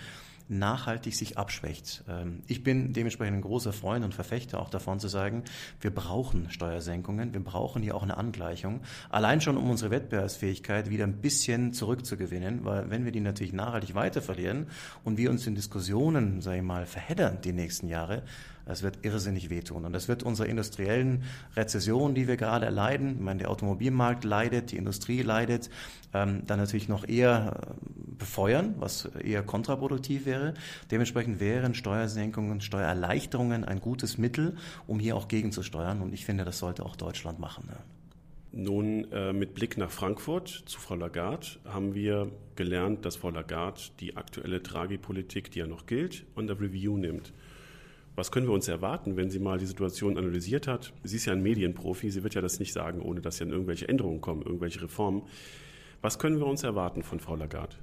nachhaltig 0.60 1.15
sich 1.15 1.38
abschwächt. 1.38 2.03
Ähm, 2.07 2.43
ich 2.48 2.63
bin 2.63 2.93
dementsprechend 2.93 3.38
ein 3.38 3.41
großer 3.41 3.74
Freund 3.74 4.05
und 4.05 4.13
Verfechter 4.13 4.60
auch 4.60 4.69
davon 4.69 5.00
zu 5.00 5.07
sagen, 5.07 5.43
wir 5.81 5.91
brauchen 5.91 6.50
Steuersenkungen, 6.50 7.33
wir 7.33 7.43
brauchen 7.43 7.81
hier 7.81 7.95
auch 7.95 8.03
eine 8.03 8.17
Angleichung, 8.17 8.81
allein 9.10 9.41
schon 9.41 9.57
um 9.57 9.69
unsere 9.69 9.91
Wettbewerbsfähigkeit 9.91 10.89
wieder 10.89 11.05
ein 11.05 11.22
bisschen 11.22 11.74
zurückzugewinnen, 11.74 12.65
weil 12.65 12.89
wenn 12.89 13.05
wir 13.05 13.12
die 13.12 13.19
natürlich 13.19 13.53
nachhaltig 13.53 13.95
weiter 13.95 14.22
verlieren 14.22 14.67
und 15.03 15.17
wir 15.17 15.29
uns 15.29 15.48
in 15.48 15.55
Diskussionen, 15.55 16.41
sage 16.41 16.57
ich 16.57 16.63
mal, 16.63 16.86
verheddern 16.86 17.39
die 17.43 17.53
nächsten 17.53 17.88
Jahre, 17.88 18.24
das 18.65 18.84
wird 18.84 19.00
irrsinnig 19.03 19.50
wehtun. 19.50 19.86
Und 19.86 19.93
das 19.93 20.08
wird 20.08 20.24
unserer 20.24 20.48
industriellen 20.48 21.24
Rezession, 21.55 22.15
die 22.15 22.27
wir 22.27 22.38
gerade 22.38 22.65
erleiden, 22.65 23.15
ich 23.15 23.20
meine, 23.20 23.39
der 23.39 23.51
Automobilmarkt 23.51 24.24
leidet, 24.24 24.72
die 24.72 24.77
Industrie 24.77 25.22
leidet, 25.22 25.70
ähm, 26.13 26.43
dann 26.46 26.60
natürlich 26.60 26.88
noch 26.88 27.08
eher 27.08 27.55
äh, 27.62 27.74
befeuern, 28.17 28.75
was 28.77 29.05
eher 29.05 29.43
kontraproduktiv 29.43 30.25
wäre. 30.25 30.53
Dementsprechend 30.91 31.39
wären 31.39 31.74
Steuersenkungen, 31.74 32.62
Steuererleichterungen 32.62 33.63
ein 33.65 33.82
gutes 33.82 34.17
Mittel, 34.17 34.55
um 34.88 35.00
hier 35.00 35.15
auch 35.15 35.27
gegenzusteuern. 35.27 36.01
Und 36.01 36.13
ich 36.13 36.25
finde, 36.25 36.46
das 36.46 36.60
sollte 36.60 36.86
auch 36.86 36.96
Deutschland 36.96 37.39
machen. 37.39 37.65
Ne? 37.67 37.77
Nun, 38.55 39.12
äh, 39.12 39.34
mit 39.34 39.55
Blick 39.55 39.77
nach 39.77 39.89
Frankfurt 39.89 40.48
zu 40.48 40.79
Frau 40.79 40.93
Lagarde 40.93 41.48
haben 41.65 41.96
wir 41.96 42.32
gelernt, 42.55 43.03
dass 43.03 43.15
Frau 43.15 43.32
Lagarde 43.32 43.82
die 44.00 44.15
aktuelle 44.15 44.62
Tragipolitik, 44.62 45.50
die 45.50 45.60
ja 45.60 45.65
noch 45.65 45.88
gilt, 45.88 46.24
unter 46.36 46.62
Review 46.62 46.98
nimmt. 46.98 47.34
Was 48.15 48.32
können 48.32 48.48
wir 48.48 48.53
uns 48.53 48.67
erwarten, 48.67 49.17
wenn 49.17 49.32
sie 49.32 49.39
mal 49.39 49.58
die 49.58 49.65
Situation 49.65 50.17
analysiert 50.17 50.67
hat? 50.67 50.93
Sie 51.03 51.15
ist 51.15 51.25
ja 51.25 51.34
ein 51.34 51.41
Medienprofi, 51.41 52.12
sie 52.12 52.24
wird 52.24 52.36
ja 52.36 52.41
das 52.41 52.60
nicht 52.60 52.72
sagen, 52.72 53.01
ohne 53.01 53.22
dass 53.22 53.39
ja 53.39 53.48
irgendwelche 53.48 53.89
Änderungen 53.89 54.22
kommen, 54.22 54.43
irgendwelche 54.43 54.84
Reformen. 54.84 55.24
Was 56.01 56.20
können 56.20 56.38
wir 56.38 56.46
uns 56.46 56.63
erwarten 56.63 57.01
von 57.01 57.20
Frau 57.20 57.36
Lagarde? 57.36 57.75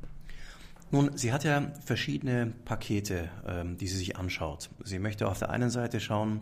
Nun, 0.92 1.16
sie 1.16 1.32
hat 1.32 1.44
ja 1.44 1.72
verschiedene 1.84 2.52
Pakete, 2.64 3.28
ähm, 3.46 3.76
die 3.76 3.88
sie 3.88 3.96
sich 3.96 4.16
anschaut. 4.16 4.70
Sie 4.84 4.99
möchte 4.99 5.28
auf 5.28 5.38
der 5.38 5.50
einen 5.50 5.70
Seite 5.70 6.00
schauen, 6.00 6.40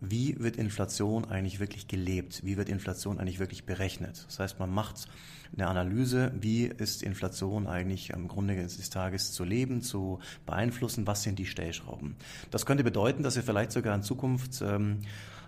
wie 0.00 0.36
wird 0.40 0.56
Inflation 0.56 1.24
eigentlich 1.24 1.60
wirklich 1.60 1.86
gelebt? 1.86 2.42
Wie 2.44 2.56
wird 2.56 2.68
Inflation 2.68 3.18
eigentlich 3.18 3.38
wirklich 3.38 3.64
berechnet? 3.64 4.24
Das 4.26 4.40
heißt, 4.40 4.58
man 4.58 4.72
macht 4.72 5.06
eine 5.54 5.68
Analyse, 5.68 6.32
wie 6.40 6.64
ist 6.64 7.02
Inflation 7.02 7.66
eigentlich 7.66 8.14
am 8.14 8.28
Grunde 8.28 8.54
des 8.54 8.90
Tages 8.90 9.32
zu 9.32 9.44
leben, 9.44 9.82
zu 9.82 10.18
beeinflussen, 10.46 11.06
was 11.06 11.22
sind 11.22 11.38
die 11.38 11.46
Stellschrauben. 11.46 12.16
Das 12.50 12.64
könnte 12.66 12.84
bedeuten, 12.84 13.22
dass 13.22 13.36
wir 13.36 13.42
vielleicht 13.42 13.72
sogar 13.72 13.94
in 13.94 14.02
Zukunft 14.02 14.62
ähm, 14.62 15.00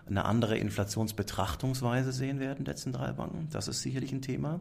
eine 0.06 0.24
andere 0.24 0.58
Inflationsbetrachtungsweise 0.58 2.12
sehen 2.12 2.38
werden 2.38 2.64
der 2.64 2.76
Zentralbanken. 2.76 3.48
Das 3.50 3.68
ist 3.68 3.80
sicherlich 3.80 4.12
ein 4.12 4.20
Thema. 4.20 4.60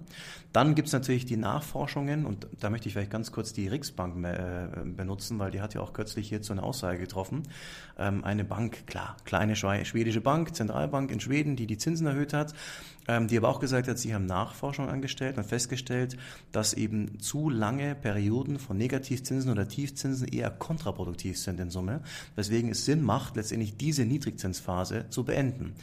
Dann 0.54 0.74
gibt 0.74 0.88
es 0.88 0.94
natürlich 0.94 1.26
die 1.26 1.36
Nachforschungen 1.36 2.26
und 2.26 2.48
da 2.60 2.70
möchte 2.70 2.88
ich 2.88 2.94
vielleicht 2.94 3.12
ganz 3.12 3.32
kurz 3.32 3.52
die 3.52 3.68
Riksbank 3.68 4.24
äh, 4.26 4.68
benutzen, 4.86 5.40
weil 5.40 5.52
die 5.52 5.62
hat 5.62 5.74
ja 5.74 5.82
auch 5.82 5.92
kürzlich 5.92 6.30
hierzu 6.30 6.54
eine 6.54 6.64
Aussage 6.64 7.00
getroffen. 7.00 7.44
Ähm, 7.98 8.24
eine 8.24 8.46
Bank, 8.46 8.88
klar, 8.88 9.18
kleine 9.26 9.56
schwedische 9.56 10.22
Bank, 10.22 10.56
Zentralbank 10.56 11.12
in 11.12 11.20
Schweden, 11.20 11.56
die 11.56 11.68
die 11.68 11.78
Zinsen 11.78 12.08
erhöht 12.08 12.34
hat, 12.34 12.54
ähm, 13.08 13.28
die 13.28 13.38
aber 13.38 13.50
auch 13.50 13.60
gesagt 13.60 13.90
hat, 13.90 14.00
sie 14.00 14.16
haben 14.16 14.26
Nachforschung 14.26 14.88
angestellt 14.88 15.33
und 15.38 15.46
festgestellt, 15.46 16.18
dass 16.52 16.74
eben 16.74 17.20
zu 17.20 17.50
lange 17.50 17.96
Perioden 17.96 18.60
von 18.60 18.78
Negativzinsen 18.78 19.52
oder 19.52 19.68
Tiefzinsen 19.68 20.28
eher 20.28 20.50
kontraproduktiv 20.50 21.38
sind 21.38 21.60
in 21.60 21.70
Summe, 21.70 22.02
weswegen 22.36 22.72
es 22.72 22.86
Sinn 22.86 23.02
macht, 23.02 23.36
letztendlich 23.36 23.78
diese 23.78 24.06
Niedrigzinsphase 24.06 25.06
zu 25.10 25.24
beenden. 25.24 25.74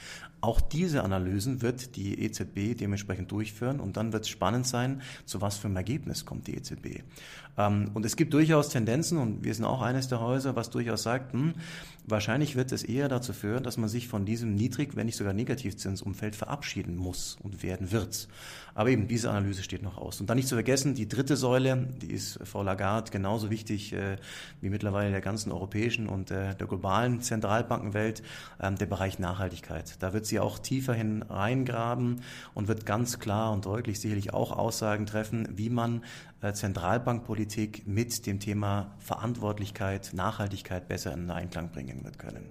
Auch 0.40 0.60
diese 0.60 1.04
Analysen 1.04 1.60
wird 1.60 1.96
die 1.96 2.22
EZB 2.22 2.76
dementsprechend 2.78 3.30
durchführen 3.30 3.80
und 3.80 3.96
dann 3.96 4.12
wird 4.12 4.24
es 4.24 4.30
spannend 4.30 4.66
sein, 4.66 5.02
zu 5.26 5.40
was 5.40 5.58
für 5.58 5.66
einem 5.66 5.76
Ergebnis 5.76 6.24
kommt 6.24 6.46
die 6.46 6.56
EZB. 6.56 7.02
Ähm, 7.58 7.90
und 7.94 8.06
es 8.06 8.16
gibt 8.16 8.32
durchaus 8.32 8.68
Tendenzen 8.70 9.18
und 9.18 9.44
wir 9.44 9.54
sind 9.54 9.64
auch 9.64 9.82
eines 9.82 10.08
der 10.08 10.20
Häuser, 10.20 10.56
was 10.56 10.70
durchaus 10.70 11.02
sagt, 11.02 11.32
hm, 11.32 11.54
wahrscheinlich 12.06 12.56
wird 12.56 12.72
es 12.72 12.82
eher 12.82 13.08
dazu 13.08 13.32
führen, 13.32 13.62
dass 13.62 13.76
man 13.76 13.88
sich 13.88 14.08
von 14.08 14.24
diesem 14.24 14.54
Niedrig-, 14.54 14.96
wenn 14.96 15.06
nicht 15.06 15.16
sogar 15.16 15.32
Negativzinsumfeld 15.32 16.36
verabschieden 16.36 16.96
muss 16.96 17.36
und 17.42 17.62
werden 17.62 17.92
wird. 17.92 18.28
Aber 18.74 18.90
eben 18.90 19.08
diese 19.08 19.30
Analyse 19.30 19.62
steht 19.62 19.82
noch 19.82 19.98
aus. 19.98 20.20
Und 20.20 20.30
dann 20.30 20.36
nicht 20.36 20.48
zu 20.48 20.54
vergessen, 20.54 20.94
die 20.94 21.08
dritte 21.08 21.36
Säule, 21.36 21.88
die 22.00 22.12
ist 22.12 22.38
Frau 22.44 22.62
Lagarde 22.62 23.10
genauso 23.10 23.50
wichtig 23.50 23.92
äh, 23.92 24.16
wie 24.60 24.70
mittlerweile 24.70 25.10
der 25.10 25.20
ganzen 25.20 25.52
europäischen 25.52 26.08
und 26.08 26.30
äh, 26.30 26.54
der 26.54 26.66
globalen 26.66 27.20
Zentralbankenwelt, 27.20 28.22
äh, 28.58 28.72
der 28.72 28.86
Bereich 28.86 29.18
Nachhaltigkeit. 29.18 29.96
Da 30.00 30.12
wird 30.12 30.26
sie 30.30 30.40
auch 30.40 30.58
tiefer 30.58 30.94
hin 30.94 31.22
reingraben 31.28 32.22
und 32.54 32.68
wird 32.68 32.86
ganz 32.86 33.18
klar 33.18 33.52
und 33.52 33.66
deutlich 33.66 34.00
sicherlich 34.00 34.32
auch 34.32 34.52
Aussagen 34.52 35.04
treffen, 35.06 35.46
wie 35.54 35.68
man 35.68 36.02
äh, 36.40 36.52
Zentralbankpolitik 36.52 37.86
mit 37.86 38.26
dem 38.26 38.40
Thema 38.40 38.94
Verantwortlichkeit, 38.98 40.12
Nachhaltigkeit 40.14 40.88
besser 40.88 41.12
in 41.12 41.30
Einklang 41.30 41.70
bringen 41.70 42.02
wird 42.04 42.18
können. 42.18 42.46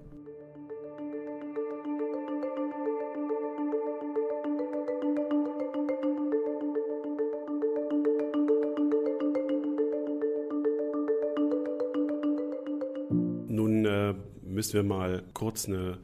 Nun 13.49 13.85
äh, 13.85 14.13
müssen 14.43 14.73
wir 14.73 14.83
mal 14.83 15.23
kurz 15.33 15.67
eine 15.67 15.97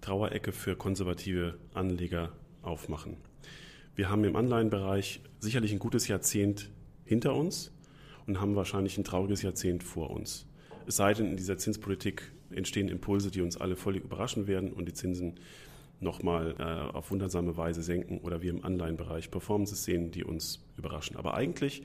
Trauerecke 0.00 0.52
für 0.52 0.76
konservative 0.76 1.58
Anleger 1.74 2.32
aufmachen. 2.62 3.16
Wir 3.94 4.10
haben 4.10 4.24
im 4.24 4.36
Anleihenbereich 4.36 5.20
sicherlich 5.40 5.72
ein 5.72 5.78
gutes 5.78 6.08
Jahrzehnt 6.08 6.70
hinter 7.04 7.34
uns 7.34 7.72
und 8.26 8.40
haben 8.40 8.54
wahrscheinlich 8.54 8.96
ein 8.98 9.04
trauriges 9.04 9.42
Jahrzehnt 9.42 9.82
vor 9.82 10.10
uns. 10.10 10.46
Es 10.86 10.96
sei 10.96 11.14
denn, 11.14 11.30
in 11.30 11.36
dieser 11.36 11.58
Zinspolitik 11.58 12.30
entstehen 12.50 12.88
Impulse, 12.88 13.30
die 13.30 13.40
uns 13.40 13.56
alle 13.56 13.76
völlig 13.76 14.04
überraschen 14.04 14.46
werden 14.46 14.72
und 14.72 14.86
die 14.86 14.92
Zinsen 14.92 15.34
nochmal 16.00 16.54
äh, 16.58 16.96
auf 16.96 17.10
wundersame 17.10 17.56
Weise 17.56 17.82
senken 17.82 18.18
oder 18.18 18.40
wir 18.40 18.50
im 18.50 18.64
Anleihenbereich 18.64 19.30
Performances 19.30 19.84
sehen, 19.84 20.10
die 20.10 20.24
uns 20.24 20.64
überraschen. 20.76 21.16
Aber 21.16 21.34
eigentlich 21.34 21.82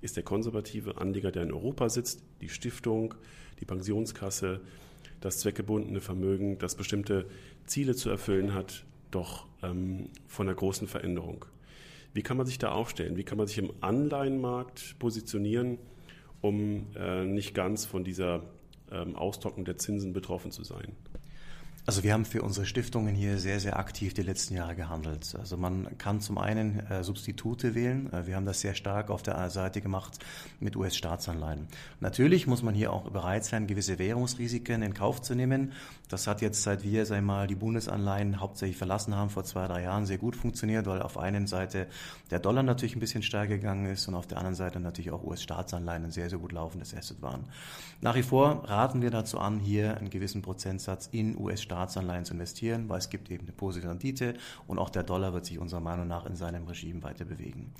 ist 0.00 0.16
der 0.16 0.22
konservative 0.22 0.98
Anleger, 0.98 1.32
der 1.32 1.42
in 1.42 1.52
Europa 1.52 1.88
sitzt, 1.88 2.22
die 2.40 2.48
Stiftung, 2.48 3.14
die 3.60 3.64
Pensionskasse, 3.64 4.60
das 5.20 5.38
zweckgebundene 5.38 6.00
Vermögen, 6.00 6.58
das 6.58 6.74
bestimmte 6.74 7.26
Ziele 7.66 7.94
zu 7.94 8.10
erfüllen 8.10 8.54
hat, 8.54 8.84
doch 9.10 9.46
ähm, 9.62 10.10
von 10.26 10.48
einer 10.48 10.56
großen 10.56 10.88
Veränderung. 10.88 11.44
Wie 12.12 12.22
kann 12.22 12.36
man 12.36 12.46
sich 12.46 12.58
da 12.58 12.72
aufstellen? 12.72 13.16
Wie 13.16 13.24
kann 13.24 13.38
man 13.38 13.46
sich 13.46 13.58
im 13.58 13.72
Anleihenmarkt 13.80 14.98
positionieren, 14.98 15.78
um 16.40 16.86
äh, 16.96 17.24
nicht 17.24 17.54
ganz 17.54 17.84
von 17.84 18.04
dieser 18.04 18.42
ähm, 18.90 19.16
Austrocknung 19.16 19.64
der 19.64 19.76
Zinsen 19.76 20.12
betroffen 20.12 20.50
zu 20.50 20.64
sein? 20.64 20.96
Also 21.88 22.02
wir 22.02 22.14
haben 22.14 22.24
für 22.24 22.42
unsere 22.42 22.66
Stiftungen 22.66 23.14
hier 23.14 23.38
sehr, 23.38 23.60
sehr 23.60 23.78
aktiv 23.78 24.12
die 24.12 24.22
letzten 24.22 24.54
Jahre 24.54 24.74
gehandelt. 24.74 25.36
Also 25.38 25.56
man 25.56 25.96
kann 25.98 26.20
zum 26.20 26.36
einen 26.36 26.80
äh, 26.90 27.04
Substitute 27.04 27.76
wählen. 27.76 28.12
Äh, 28.12 28.26
wir 28.26 28.34
haben 28.34 28.44
das 28.44 28.60
sehr 28.60 28.74
stark 28.74 29.08
auf 29.08 29.22
der 29.22 29.48
Seite 29.50 29.80
gemacht 29.80 30.18
mit 30.58 30.74
US-Staatsanleihen. 30.74 31.68
Natürlich 32.00 32.48
muss 32.48 32.64
man 32.64 32.74
hier 32.74 32.92
auch 32.92 33.08
bereit 33.08 33.44
sein, 33.44 33.68
gewisse 33.68 34.00
Währungsrisiken 34.00 34.82
in 34.82 34.94
Kauf 34.94 35.22
zu 35.22 35.36
nehmen. 35.36 35.74
Das 36.08 36.26
hat 36.26 36.40
jetzt, 36.40 36.64
seit 36.64 36.82
wir, 36.82 37.04
ich 37.04 37.20
mal, 37.22 37.46
die 37.46 37.54
Bundesanleihen 37.54 38.40
hauptsächlich 38.40 38.78
verlassen 38.78 39.14
haben, 39.14 39.30
vor 39.30 39.44
zwei, 39.44 39.68
drei 39.68 39.82
Jahren 39.82 40.06
sehr 40.06 40.18
gut 40.18 40.34
funktioniert, 40.34 40.86
weil 40.86 41.02
auf 41.02 41.16
einer 41.16 41.46
Seite 41.46 41.86
der 42.32 42.40
Dollar 42.40 42.64
natürlich 42.64 42.96
ein 42.96 43.00
bisschen 43.00 43.22
stärker 43.22 43.58
gegangen 43.58 43.86
ist 43.86 44.08
und 44.08 44.16
auf 44.16 44.26
der 44.26 44.38
anderen 44.38 44.56
Seite 44.56 44.80
natürlich 44.80 45.12
auch 45.12 45.22
US-Staatsanleihen 45.22 46.06
ein 46.06 46.10
sehr, 46.10 46.30
sehr 46.30 46.40
gut 46.40 46.50
laufendes 46.50 46.96
Asset 46.96 47.22
waren. 47.22 47.44
Nach 48.00 48.16
wie 48.16 48.24
vor 48.24 48.64
raten 48.68 49.02
wir 49.02 49.10
dazu 49.10 49.38
an, 49.38 49.60
hier 49.60 49.96
einen 49.96 50.10
gewissen 50.10 50.42
Prozentsatz 50.42 51.08
in 51.12 51.38
US-Staatsanleihen 51.38 51.75
Staatsanleihen 51.76 52.24
zu 52.24 52.32
investieren, 52.32 52.88
weil 52.88 52.98
es 52.98 53.10
gibt 53.10 53.30
eben 53.30 53.44
eine 53.44 53.52
positive 53.52 53.90
Rendite 53.90 54.34
und 54.66 54.78
auch 54.78 54.88
der 54.88 55.02
Dollar 55.02 55.34
wird 55.34 55.44
sich 55.44 55.58
unserer 55.58 55.80
Meinung 55.80 56.08
nach 56.08 56.24
in 56.24 56.34
seinem 56.34 56.66
Regime 56.66 57.02
weiter 57.02 57.26
bewegen. 57.26 57.72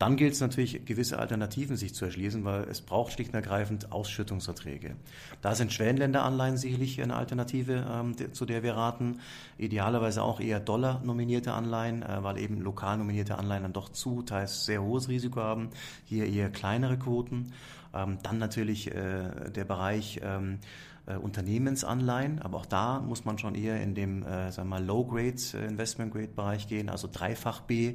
Dann 0.00 0.16
gilt 0.16 0.32
es 0.32 0.40
natürlich, 0.40 0.84
gewisse 0.84 1.18
Alternativen 1.18 1.76
sich 1.76 1.94
zu 1.94 2.04
erschließen, 2.06 2.44
weil 2.44 2.64
es 2.64 2.80
braucht 2.82 3.12
schlicht 3.12 3.30
und 3.30 3.36
ergreifend 3.36 3.92
Ausschüttungsverträge. 3.92 4.96
Da 5.42 5.54
sind 5.54 5.72
Schwellenländeranleihen 5.72 6.56
sicherlich 6.56 7.00
eine 7.00 7.14
Alternative, 7.14 7.86
ähm, 7.88 8.34
zu 8.34 8.46
der 8.46 8.64
wir 8.64 8.74
raten. 8.74 9.20
Idealerweise 9.58 10.22
auch 10.22 10.40
eher 10.40 10.58
Dollar-nominierte 10.58 11.52
Anleihen, 11.52 12.02
äh, 12.02 12.22
weil 12.22 12.38
eben 12.38 12.60
lokal 12.60 12.98
nominierte 12.98 13.38
Anleihen 13.38 13.62
dann 13.62 13.72
doch 13.72 13.90
zu 13.90 14.22
teils 14.22 14.66
sehr 14.66 14.82
hohes 14.82 15.08
Risiko 15.08 15.40
haben. 15.40 15.70
Hier 16.04 16.26
eher 16.26 16.50
kleinere 16.50 16.98
Quoten. 16.98 17.52
Ähm, 17.94 18.18
dann 18.22 18.38
natürlich 18.38 18.90
äh, 18.92 19.50
der 19.50 19.64
Bereich 19.64 20.20
ähm, 20.22 20.58
äh, 21.06 21.16
Unternehmensanleihen, 21.16 22.40
aber 22.42 22.58
auch 22.58 22.66
da 22.66 23.00
muss 23.00 23.24
man 23.24 23.38
schon 23.38 23.54
eher 23.54 23.80
in 23.80 23.94
dem 23.94 24.22
äh, 24.22 24.50
sagen 24.52 24.68
wir 24.68 24.78
mal, 24.78 24.84
Low-Grade 24.84 25.36
äh, 25.54 25.66
Investment-Grade-Bereich 25.66 26.68
gehen, 26.68 26.88
also 26.88 27.08
dreifach 27.10 27.60
B 27.60 27.94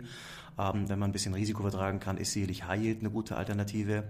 ähm, 0.58 0.89
wenn 0.89 1.00
man 1.00 1.10
ein 1.10 1.13
bisschen 1.13 1.34
Risiko 1.34 1.62
vertragen 1.62 2.00
kann, 2.00 2.17
ist 2.17 2.34
sicherlich 2.34 2.67
High 2.67 2.81
Yield 2.81 3.00
eine 3.00 3.10
gute 3.10 3.38
Alternative. 3.38 4.03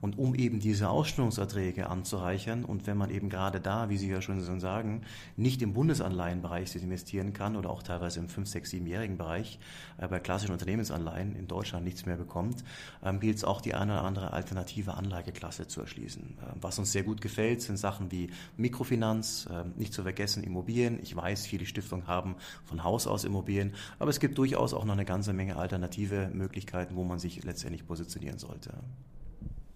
Und 0.00 0.16
um 0.16 0.36
eben 0.36 0.60
diese 0.60 0.90
Ausstellungserträge 0.90 1.90
anzureichern 1.90 2.64
und 2.64 2.86
wenn 2.86 2.96
man 2.96 3.10
eben 3.10 3.28
gerade 3.28 3.60
da, 3.60 3.88
wie 3.88 3.96
Sie 3.96 4.08
ja 4.08 4.22
schon 4.22 4.60
sagen, 4.60 5.02
nicht 5.36 5.60
im 5.60 5.72
Bundesanleihenbereich 5.72 6.76
investieren 6.76 7.32
kann 7.32 7.56
oder 7.56 7.70
auch 7.70 7.82
teilweise 7.82 8.20
im 8.20 8.28
5, 8.28 8.48
6, 8.48 8.70
7-jährigen 8.70 9.18
Bereich 9.18 9.58
äh, 9.98 10.06
bei 10.06 10.20
klassischen 10.20 10.52
Unternehmensanleihen 10.52 11.34
in 11.34 11.48
Deutschland 11.48 11.84
nichts 11.84 12.06
mehr 12.06 12.16
bekommt, 12.16 12.62
ähm, 13.04 13.18
gilt 13.18 13.38
es 13.38 13.44
auch 13.44 13.60
die 13.60 13.74
eine 13.74 13.94
oder 13.94 14.04
andere 14.04 14.32
alternative 14.32 14.94
Anlageklasse 14.94 15.66
zu 15.66 15.80
erschließen. 15.80 16.22
Ähm, 16.22 16.58
was 16.60 16.78
uns 16.78 16.92
sehr 16.92 17.02
gut 17.02 17.20
gefällt, 17.20 17.60
sind 17.62 17.76
Sachen 17.76 18.12
wie 18.12 18.30
Mikrofinanz, 18.56 19.48
ähm, 19.50 19.72
nicht 19.76 19.92
zu 19.92 20.02
vergessen 20.04 20.44
Immobilien. 20.44 21.00
Ich 21.02 21.16
weiß, 21.16 21.44
viele 21.44 21.66
Stiftungen 21.66 22.06
haben 22.06 22.36
von 22.64 22.84
Haus 22.84 23.08
aus 23.08 23.24
Immobilien, 23.24 23.74
aber 23.98 24.10
es 24.10 24.20
gibt 24.20 24.38
durchaus 24.38 24.74
auch 24.74 24.84
noch 24.84 24.92
eine 24.94 25.04
ganze 25.04 25.32
Menge 25.32 25.56
Alternativen 25.56 25.87
alternative 25.88 26.30
Möglichkeiten, 26.34 26.96
wo 26.96 27.04
man 27.04 27.18
sich 27.18 27.42
letztendlich 27.44 27.86
positionieren 27.86 28.38
sollte. 28.38 28.74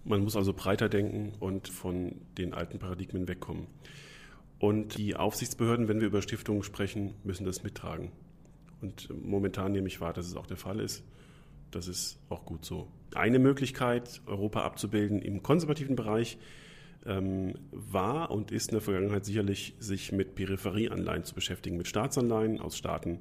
Man 0.05 0.21
muss 0.21 0.35
also 0.35 0.53
breiter 0.53 0.89
denken 0.89 1.33
und 1.39 1.67
von 1.67 2.21
den 2.37 2.53
alten 2.53 2.77
Paradigmen 2.77 3.27
wegkommen. 3.27 3.67
Und 4.59 4.97
die 4.97 5.15
Aufsichtsbehörden, 5.15 5.87
wenn 5.87 5.99
wir 5.99 6.07
über 6.07 6.21
Stiftungen 6.21 6.63
sprechen, 6.63 7.15
müssen 7.23 7.45
das 7.45 7.63
mittragen. 7.63 8.11
Und 8.81 9.09
momentan 9.23 9.71
nehme 9.71 9.87
ich 9.87 10.01
wahr, 10.01 10.13
dass 10.13 10.27
es 10.27 10.35
auch 10.35 10.45
der 10.45 10.57
Fall 10.57 10.79
ist. 10.79 11.03
Das 11.71 11.87
ist 11.87 12.19
auch 12.29 12.45
gut 12.45 12.63
so. 12.63 12.87
Eine 13.15 13.39
Möglichkeit, 13.39 14.21
Europa 14.25 14.61
abzubilden 14.61 15.21
im 15.21 15.41
konservativen 15.41 15.95
Bereich, 15.95 16.37
ähm, 17.05 17.55
war 17.71 18.31
und 18.31 18.51
ist 18.51 18.69
in 18.69 18.75
der 18.75 18.81
Vergangenheit 18.81 19.25
sicherlich, 19.25 19.73
sich 19.79 20.11
mit 20.11 20.35
Peripherieanleihen 20.35 21.23
zu 21.23 21.33
beschäftigen, 21.33 21.77
mit 21.77 21.87
Staatsanleihen 21.87 22.59
aus 22.59 22.77
Staaten, 22.77 23.19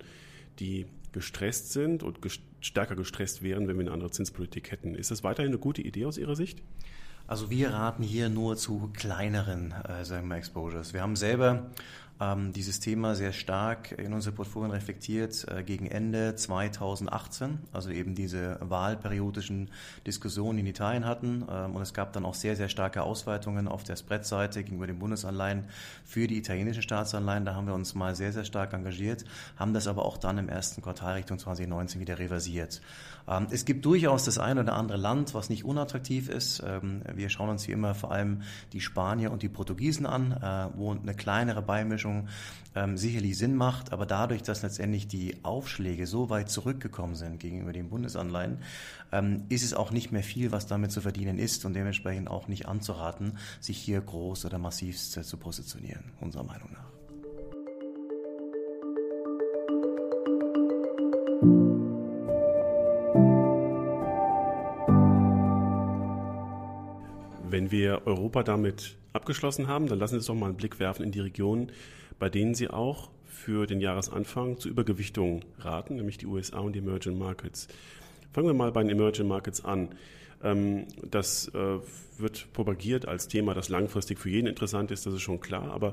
die 0.58 0.86
gestresst 1.12 1.72
sind 1.72 2.02
und 2.02 2.22
gest 2.22 2.42
stärker 2.62 2.96
gestresst 2.96 3.42
wären, 3.42 3.68
wenn 3.68 3.76
wir 3.76 3.82
eine 3.82 3.92
andere 3.92 4.10
Zinspolitik 4.10 4.70
hätten. 4.70 4.94
Ist 4.94 5.10
das 5.10 5.22
weiterhin 5.22 5.50
eine 5.50 5.58
gute 5.58 5.82
Idee 5.82 6.06
aus 6.06 6.16
Ihrer 6.16 6.36
Sicht? 6.36 6.62
Also 7.26 7.50
wir 7.50 7.72
raten 7.72 8.02
hier 8.02 8.28
nur 8.28 8.56
zu 8.56 8.90
kleineren 8.94 9.72
äh, 9.72 10.04
sagen 10.04 10.28
wir 10.28 10.36
Exposures. 10.36 10.92
Wir 10.92 11.02
haben 11.02 11.16
selber 11.16 11.70
ähm, 12.22 12.52
dieses 12.52 12.80
Thema 12.80 13.14
sehr 13.14 13.32
stark 13.32 13.92
in 13.98 14.12
unsere 14.12 14.34
Portfolien 14.34 14.70
reflektiert 14.70 15.46
äh, 15.48 15.62
gegen 15.62 15.86
Ende 15.86 16.36
2018, 16.36 17.58
also 17.72 17.90
eben 17.90 18.14
diese 18.14 18.58
wahlperiodischen 18.60 19.70
Diskussionen 20.06 20.58
in 20.60 20.66
Italien 20.66 21.04
hatten. 21.04 21.44
Ähm, 21.50 21.74
und 21.74 21.82
es 21.82 21.94
gab 21.94 22.12
dann 22.12 22.24
auch 22.24 22.34
sehr, 22.34 22.54
sehr 22.54 22.68
starke 22.68 23.02
Ausweitungen 23.02 23.66
auf 23.66 23.82
der 23.82 23.96
Spreadseite 23.96 24.62
gegenüber 24.62 24.86
den 24.86 24.98
Bundesanleihen 24.98 25.64
für 26.04 26.26
die 26.26 26.38
italienischen 26.38 26.82
Staatsanleihen. 26.82 27.44
Da 27.44 27.54
haben 27.54 27.66
wir 27.66 27.74
uns 27.74 27.94
mal 27.94 28.14
sehr, 28.14 28.32
sehr 28.32 28.44
stark 28.44 28.72
engagiert, 28.72 29.24
haben 29.56 29.74
das 29.74 29.86
aber 29.86 30.04
auch 30.04 30.16
dann 30.16 30.38
im 30.38 30.48
ersten 30.48 30.82
Quartal 30.82 31.14
Richtung 31.14 31.38
2019 31.38 32.00
wieder 32.00 32.18
reversiert. 32.18 32.80
Ähm, 33.28 33.46
es 33.50 33.64
gibt 33.64 33.84
durchaus 33.84 34.24
das 34.24 34.38
ein 34.38 34.58
oder 34.58 34.74
andere 34.74 34.98
Land, 34.98 35.34
was 35.34 35.48
nicht 35.48 35.64
unattraktiv 35.64 36.28
ist. 36.28 36.62
Ähm, 36.66 37.02
wir 37.14 37.28
schauen 37.28 37.50
uns 37.50 37.66
wie 37.68 37.72
immer 37.72 37.94
vor 37.94 38.12
allem 38.12 38.42
die 38.72 38.80
Spanier 38.80 39.32
und 39.32 39.42
die 39.42 39.48
Portugiesen 39.48 40.06
an, 40.06 40.32
äh, 40.32 40.76
wo 40.76 40.92
eine 40.92 41.14
kleinere 41.14 41.62
Beimischung 41.62 42.11
Übergewichtung 42.12 42.28
ähm, 42.74 42.96
sicherlich 42.96 43.36
Sinn 43.36 43.54
macht, 43.54 43.92
aber 43.92 44.06
dadurch, 44.06 44.42
dass 44.42 44.62
letztendlich 44.62 45.06
die 45.06 45.36
Aufschläge 45.42 46.06
so 46.06 46.30
weit 46.30 46.48
zurückgekommen 46.48 47.14
sind 47.14 47.38
gegenüber 47.38 47.72
den 47.72 47.90
Bundesanleihen, 47.90 48.58
ähm, 49.12 49.44
ist 49.50 49.62
es 49.62 49.74
auch 49.74 49.90
nicht 49.90 50.10
mehr 50.10 50.22
viel, 50.22 50.52
was 50.52 50.66
damit 50.66 50.90
zu 50.90 51.02
verdienen 51.02 51.38
ist 51.38 51.66
und 51.66 51.74
dementsprechend 51.74 52.28
auch 52.28 52.48
nicht 52.48 52.66
anzuraten, 52.66 53.36
sich 53.60 53.76
hier 53.78 54.00
groß 54.00 54.46
oder 54.46 54.58
massiv 54.58 54.98
zu 54.98 55.36
positionieren, 55.36 56.12
unserer 56.20 56.44
Meinung 56.44 56.72
nach. 56.72 56.92
Wenn 67.52 67.70
wir 67.70 68.06
Europa 68.06 68.42
damit 68.42 68.96
abgeschlossen 69.12 69.68
haben, 69.68 69.86
dann 69.86 69.98
lassen 69.98 70.12
Sie 70.12 70.16
uns 70.16 70.26
doch 70.26 70.34
mal 70.34 70.46
einen 70.46 70.56
Blick 70.56 70.80
werfen 70.80 71.04
in 71.04 71.12
die 71.12 71.20
Regionen, 71.20 71.70
bei 72.18 72.30
denen 72.30 72.54
Sie 72.54 72.68
auch 72.68 73.10
für 73.26 73.66
den 73.66 73.78
Jahresanfang 73.78 74.56
zu 74.56 74.70
Übergewichtung 74.70 75.44
raten, 75.58 75.96
nämlich 75.96 76.16
die 76.16 76.24
USA 76.24 76.60
und 76.60 76.72
die 76.72 76.78
Emerging 76.78 77.18
Markets. 77.18 77.68
Fangen 78.32 78.46
wir 78.46 78.54
mal 78.54 78.72
bei 78.72 78.82
den 78.82 78.88
Emerging 78.88 79.28
Markets 79.28 79.62
an. 79.66 79.90
Ähm, 80.42 80.86
das 81.10 81.48
äh, 81.48 81.78
wird 82.16 82.50
propagiert 82.54 83.06
als 83.06 83.28
Thema, 83.28 83.52
das 83.52 83.68
langfristig 83.68 84.18
für 84.18 84.30
jeden 84.30 84.46
interessant 84.46 84.90
ist, 84.90 85.04
das 85.04 85.12
ist 85.12 85.20
schon 85.20 85.40
klar. 85.40 85.72
Aber 85.72 85.92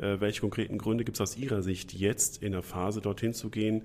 äh, 0.00 0.18
welche 0.18 0.40
konkreten 0.40 0.76
Gründe 0.76 1.04
gibt 1.04 1.18
es 1.18 1.20
aus 1.20 1.36
Ihrer 1.36 1.62
Sicht 1.62 1.92
jetzt 1.92 2.42
in 2.42 2.50
der 2.50 2.62
Phase 2.62 3.00
dorthin 3.00 3.32
zu 3.32 3.48
gehen, 3.48 3.82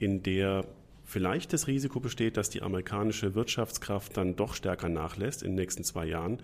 in 0.00 0.24
der 0.24 0.64
vielleicht 1.06 1.52
das 1.52 1.66
Risiko 1.68 2.00
besteht, 2.00 2.36
dass 2.36 2.50
die 2.50 2.62
amerikanische 2.62 3.34
Wirtschaftskraft 3.34 4.16
dann 4.16 4.36
doch 4.36 4.52
stärker 4.52 4.90
nachlässt 4.90 5.42
in 5.42 5.52
den 5.52 5.56
nächsten 5.56 5.84
zwei 5.84 6.04
Jahren 6.04 6.42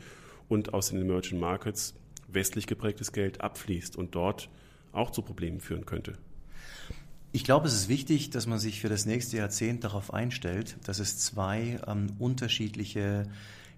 und 0.49 0.73
aus 0.73 0.89
den 0.89 1.01
Emerging 1.01 1.39
Markets 1.39 1.95
westlich 2.29 2.67
geprägtes 2.67 3.13
Geld 3.13 3.43
abfließt 3.43 3.97
und 3.97 4.15
dort 4.15 4.49
auch 4.93 5.11
zu 5.11 5.23
Problemen 5.23 5.61
führen 5.61 5.85
könnte? 5.85 6.15
Ich 7.33 7.45
glaube, 7.45 7.67
es 7.67 7.75
ist 7.75 7.89
wichtig, 7.89 8.31
dass 8.31 8.47
man 8.47 8.59
sich 8.59 8.81
für 8.81 8.89
das 8.89 9.07
nächste 9.07 9.39
Jahrzehnt 9.39 9.85
darauf 9.85 10.13
einstellt, 10.13 10.77
dass 10.85 10.99
es 10.99 11.19
zwei 11.19 11.81
ähm, 11.87 12.13
unterschiedliche 12.19 13.27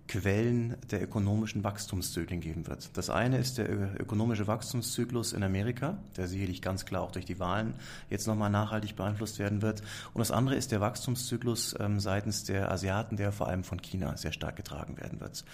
Quellen 0.06 0.76
der 0.90 1.02
ökonomischen 1.02 1.64
Wachstumszyklen 1.64 2.40
geben 2.40 2.66
wird. 2.66 2.96
Das 2.96 3.08
eine 3.08 3.38
ist 3.38 3.58
der 3.58 3.68
ökonomische 3.98 4.46
Wachstumszyklus 4.46 5.32
in 5.32 5.42
Amerika, 5.42 5.96
der 6.16 6.28
sicherlich 6.28 6.60
ganz 6.60 6.84
klar 6.84 7.02
auch 7.02 7.10
durch 7.10 7.24
die 7.24 7.40
Wahlen 7.40 7.74
jetzt 8.10 8.26
nochmal 8.26 8.50
nachhaltig 8.50 8.96
beeinflusst 8.96 9.38
werden 9.38 9.62
wird. 9.62 9.80
Und 10.12 10.18
das 10.18 10.30
andere 10.30 10.56
ist 10.56 10.72
der 10.72 10.80
Wachstumszyklus 10.80 11.74
ähm, 11.80 12.00
seitens 12.00 12.44
der 12.44 12.70
Asiaten, 12.70 13.16
der 13.16 13.32
vor 13.32 13.48
allem 13.48 13.64
von 13.64 13.80
China 13.80 14.16
sehr 14.16 14.32
stark 14.32 14.56
getragen 14.56 14.98
werden 14.98 15.20
wird. 15.20 15.44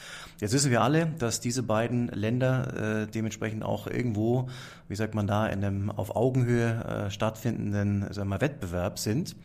Jetzt 0.40 0.52
wissen 0.52 0.71
wir 0.71 0.83
alle, 0.83 1.07
dass 1.07 1.40
diese 1.40 1.62
beiden 1.62 2.09
Länder 2.09 3.02
äh, 3.02 3.07
dementsprechend 3.07 3.62
auch 3.62 3.87
irgendwo, 3.87 4.49
wie 4.88 4.97
sagt 4.97 5.14
man 5.14 5.28
da, 5.28 5.47
in 5.47 5.64
einem 5.64 5.90
auf 5.90 6.16
Augenhöhe 6.16 7.07
äh, 7.07 7.11
stattfindenden 7.11 8.12
sagen 8.12 8.28
wir, 8.28 8.40
Wettbewerb 8.40 8.99
sind 8.99 9.37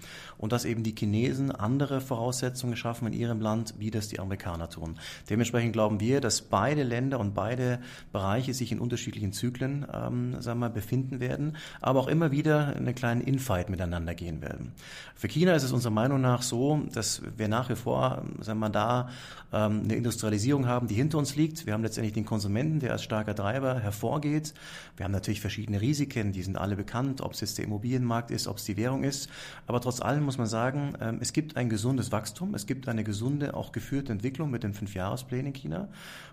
und 0.45 0.51
dass 0.51 0.63
eben 0.63 0.83
die 0.83 0.93
Chinesen 0.95 1.49
andere 1.49 2.01
Voraussetzungen 2.01 2.75
schaffen 2.75 3.07
in 3.07 3.13
ihrem 3.13 3.41
Land, 3.41 3.73
wie 3.79 3.89
das 3.89 4.09
die 4.09 4.19
Amerikaner 4.19 4.69
tun. 4.69 4.99
Dementsprechend 5.27 5.73
glauben 5.73 5.99
wir, 5.99 6.21
dass 6.21 6.43
beide 6.43 6.83
Länder 6.83 7.19
und 7.19 7.33
beide 7.33 7.79
Bereiche 8.11 8.53
sich 8.53 8.71
in 8.71 8.77
unterschiedlichen 8.77 9.33
Zyklen 9.33 9.87
ähm, 9.91 10.39
sagen 10.43 10.59
wir, 10.59 10.69
befinden 10.69 11.19
werden, 11.19 11.57
aber 11.81 11.99
auch 11.99 12.07
immer 12.07 12.29
wieder 12.29 12.75
in 12.75 12.85
einen 12.85 12.93
kleinen 12.93 13.21
Infight 13.21 13.71
miteinander 13.71 14.13
gehen 14.13 14.43
werden. 14.43 14.73
Für 15.15 15.27
China 15.27 15.55
ist 15.55 15.63
es 15.63 15.71
unserer 15.71 15.93
Meinung 15.93 16.21
nach 16.21 16.43
so, 16.43 16.79
dass 16.93 17.23
wir 17.37 17.47
nach 17.47 17.69
wie 17.69 17.75
vor 17.75 18.21
sagen 18.39 18.59
wir, 18.59 18.69
da 18.69 19.09
ähm, 19.51 19.81
eine 19.85 19.95
Industrialisierung 19.95 20.67
haben, 20.67 20.87
die 20.87 20.95
hinter 20.95 21.17
uns 21.17 21.35
liegt. 21.35 21.65
Wir 21.65 21.73
haben 21.73 21.81
letztendlich 21.81 22.13
den 22.13 22.25
Konsumenten, 22.25 22.79
der 22.79 22.91
als 22.91 23.03
starker 23.03 23.33
Treiber 23.33 23.79
hervorgeht. 23.79 24.53
Wir 24.97 25.05
haben 25.05 25.11
natürlich 25.11 25.41
verschiedene 25.41 25.81
Risiken, 25.81 26.33
die 26.33 26.43
sind 26.43 26.57
alle 26.57 26.75
bekannt, 26.75 27.21
ob 27.21 27.33
es 27.33 27.41
jetzt 27.41 27.57
der 27.57 27.65
Immobilienmarkt 27.65 28.29
ist, 28.29 28.47
ob 28.47 28.57
es 28.57 28.65
die 28.65 28.77
Währung 28.77 29.03
ist. 29.03 29.29
Aber 29.65 29.81
trotz 29.81 30.01
allem 30.01 30.23
muss 30.23 30.34
man 30.37 30.47
sagen, 30.47 30.93
ähm, 31.01 31.17
es 31.21 31.33
gibt 31.33 31.57
ein 31.57 31.69
gesundes 31.69 32.11
Wachstum, 32.11 32.53
es 32.55 32.65
gibt 32.65 32.87
eine 32.87 33.03
gesunde, 33.03 33.53
auch 33.53 33.71
geführte 33.71 34.11
Entwicklung 34.11 34.51
mit 34.51 34.63
den 34.63 34.73
Fünfjahresplänen 34.73 35.47
in 35.47 35.53
China. 35.53 35.87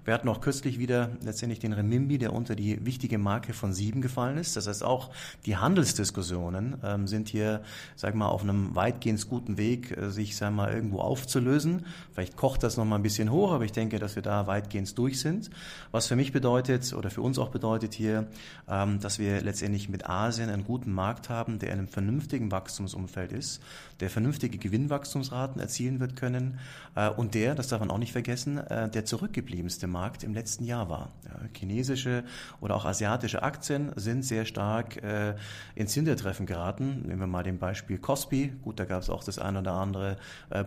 Wir 0.04 0.14
hatten 0.14 0.28
auch 0.28 0.40
kürzlich 0.40 0.78
wieder 0.78 1.10
letztendlich 1.22 1.60
den 1.60 1.72
Renminbi, 1.72 2.18
der 2.18 2.32
unter 2.32 2.56
die 2.56 2.84
wichtige 2.84 3.18
Marke 3.18 3.52
von 3.52 3.72
sieben 3.72 4.02
gefallen 4.02 4.36
ist. 4.36 4.56
Das 4.56 4.66
heißt, 4.66 4.82
auch 4.82 5.10
die 5.46 5.56
Handelsdiskussionen 5.56 6.76
ähm, 6.82 7.06
sind 7.06 7.28
hier, 7.28 7.62
sag 7.94 8.14
mal, 8.14 8.28
auf 8.28 8.42
einem 8.42 8.74
weitgehend 8.74 9.28
guten 9.28 9.58
Weg, 9.58 9.96
äh, 9.96 10.10
sich, 10.10 10.36
sag 10.36 10.52
mal, 10.52 10.72
irgendwo 10.72 10.98
aufzulösen. 10.98 11.86
Vielleicht 12.12 12.36
kocht 12.36 12.62
das 12.62 12.76
noch 12.76 12.84
mal 12.84 12.96
ein 12.96 13.02
bisschen 13.02 13.30
hoch, 13.30 13.52
aber 13.52 13.64
ich 13.64 13.72
denke, 13.72 13.98
dass 13.98 14.16
wir 14.16 14.22
da 14.22 14.46
weitgehend 14.46 14.96
durch 14.98 15.20
sind. 15.20 15.50
Was 15.92 16.06
für 16.06 16.16
mich 16.16 16.32
bedeutet 16.32 16.92
oder 16.94 17.10
für 17.10 17.22
uns 17.22 17.38
auch 17.38 17.50
bedeutet 17.50 17.94
hier, 17.94 18.26
ähm, 18.68 18.98
dass 19.00 19.18
wir 19.18 19.40
letztendlich 19.40 19.88
mit 19.88 20.08
Asien 20.08 20.50
einen 20.50 20.64
guten 20.64 20.92
Markt 20.92 21.28
haben, 21.28 21.58
der 21.58 21.72
in 21.72 21.78
einem 21.78 21.88
vernünftigen 21.88 22.50
Wachstumsumfeld 22.50 23.32
ist, 23.32 23.62
der 24.02 24.10
vernünftige 24.10 24.58
Gewinnwachstumsraten 24.58 25.62
erzielen 25.62 26.00
wird 26.00 26.16
können 26.16 26.58
äh, 26.96 27.08
und 27.08 27.34
der, 27.34 27.54
das 27.54 27.68
darf 27.68 27.78
man 27.78 27.90
auch 27.90 27.98
nicht 27.98 28.10
vergessen, 28.10 28.58
äh, 28.58 28.90
der 28.90 29.04
zurückgebliebenste 29.04 29.86
Markt 29.86 30.24
im 30.24 30.34
letzten 30.34 30.64
Jahr 30.64 30.90
war. 30.90 31.12
chinesische 31.56 32.24
oder 32.60 32.74
auch 32.74 32.84
asiatische 32.84 33.42
Aktien 33.44 33.92
sind 33.94 34.24
sehr 34.24 34.44
stark 34.44 35.02
äh, 35.04 35.36
ins 35.76 35.94
Hintertreffen 35.94 36.46
geraten. 36.46 37.02
Nehmen 37.06 37.20
wir 37.20 37.26
mal 37.28 37.44
den 37.44 37.58
Beispiel 37.58 37.98
Kospi. 37.98 38.52
Gut, 38.62 38.80
da 38.80 38.84
gab 38.84 39.02
es 39.02 39.08
auch 39.08 39.22
das 39.22 39.38
ein 39.38 39.56
oder 39.56 39.72
andere 39.72 40.16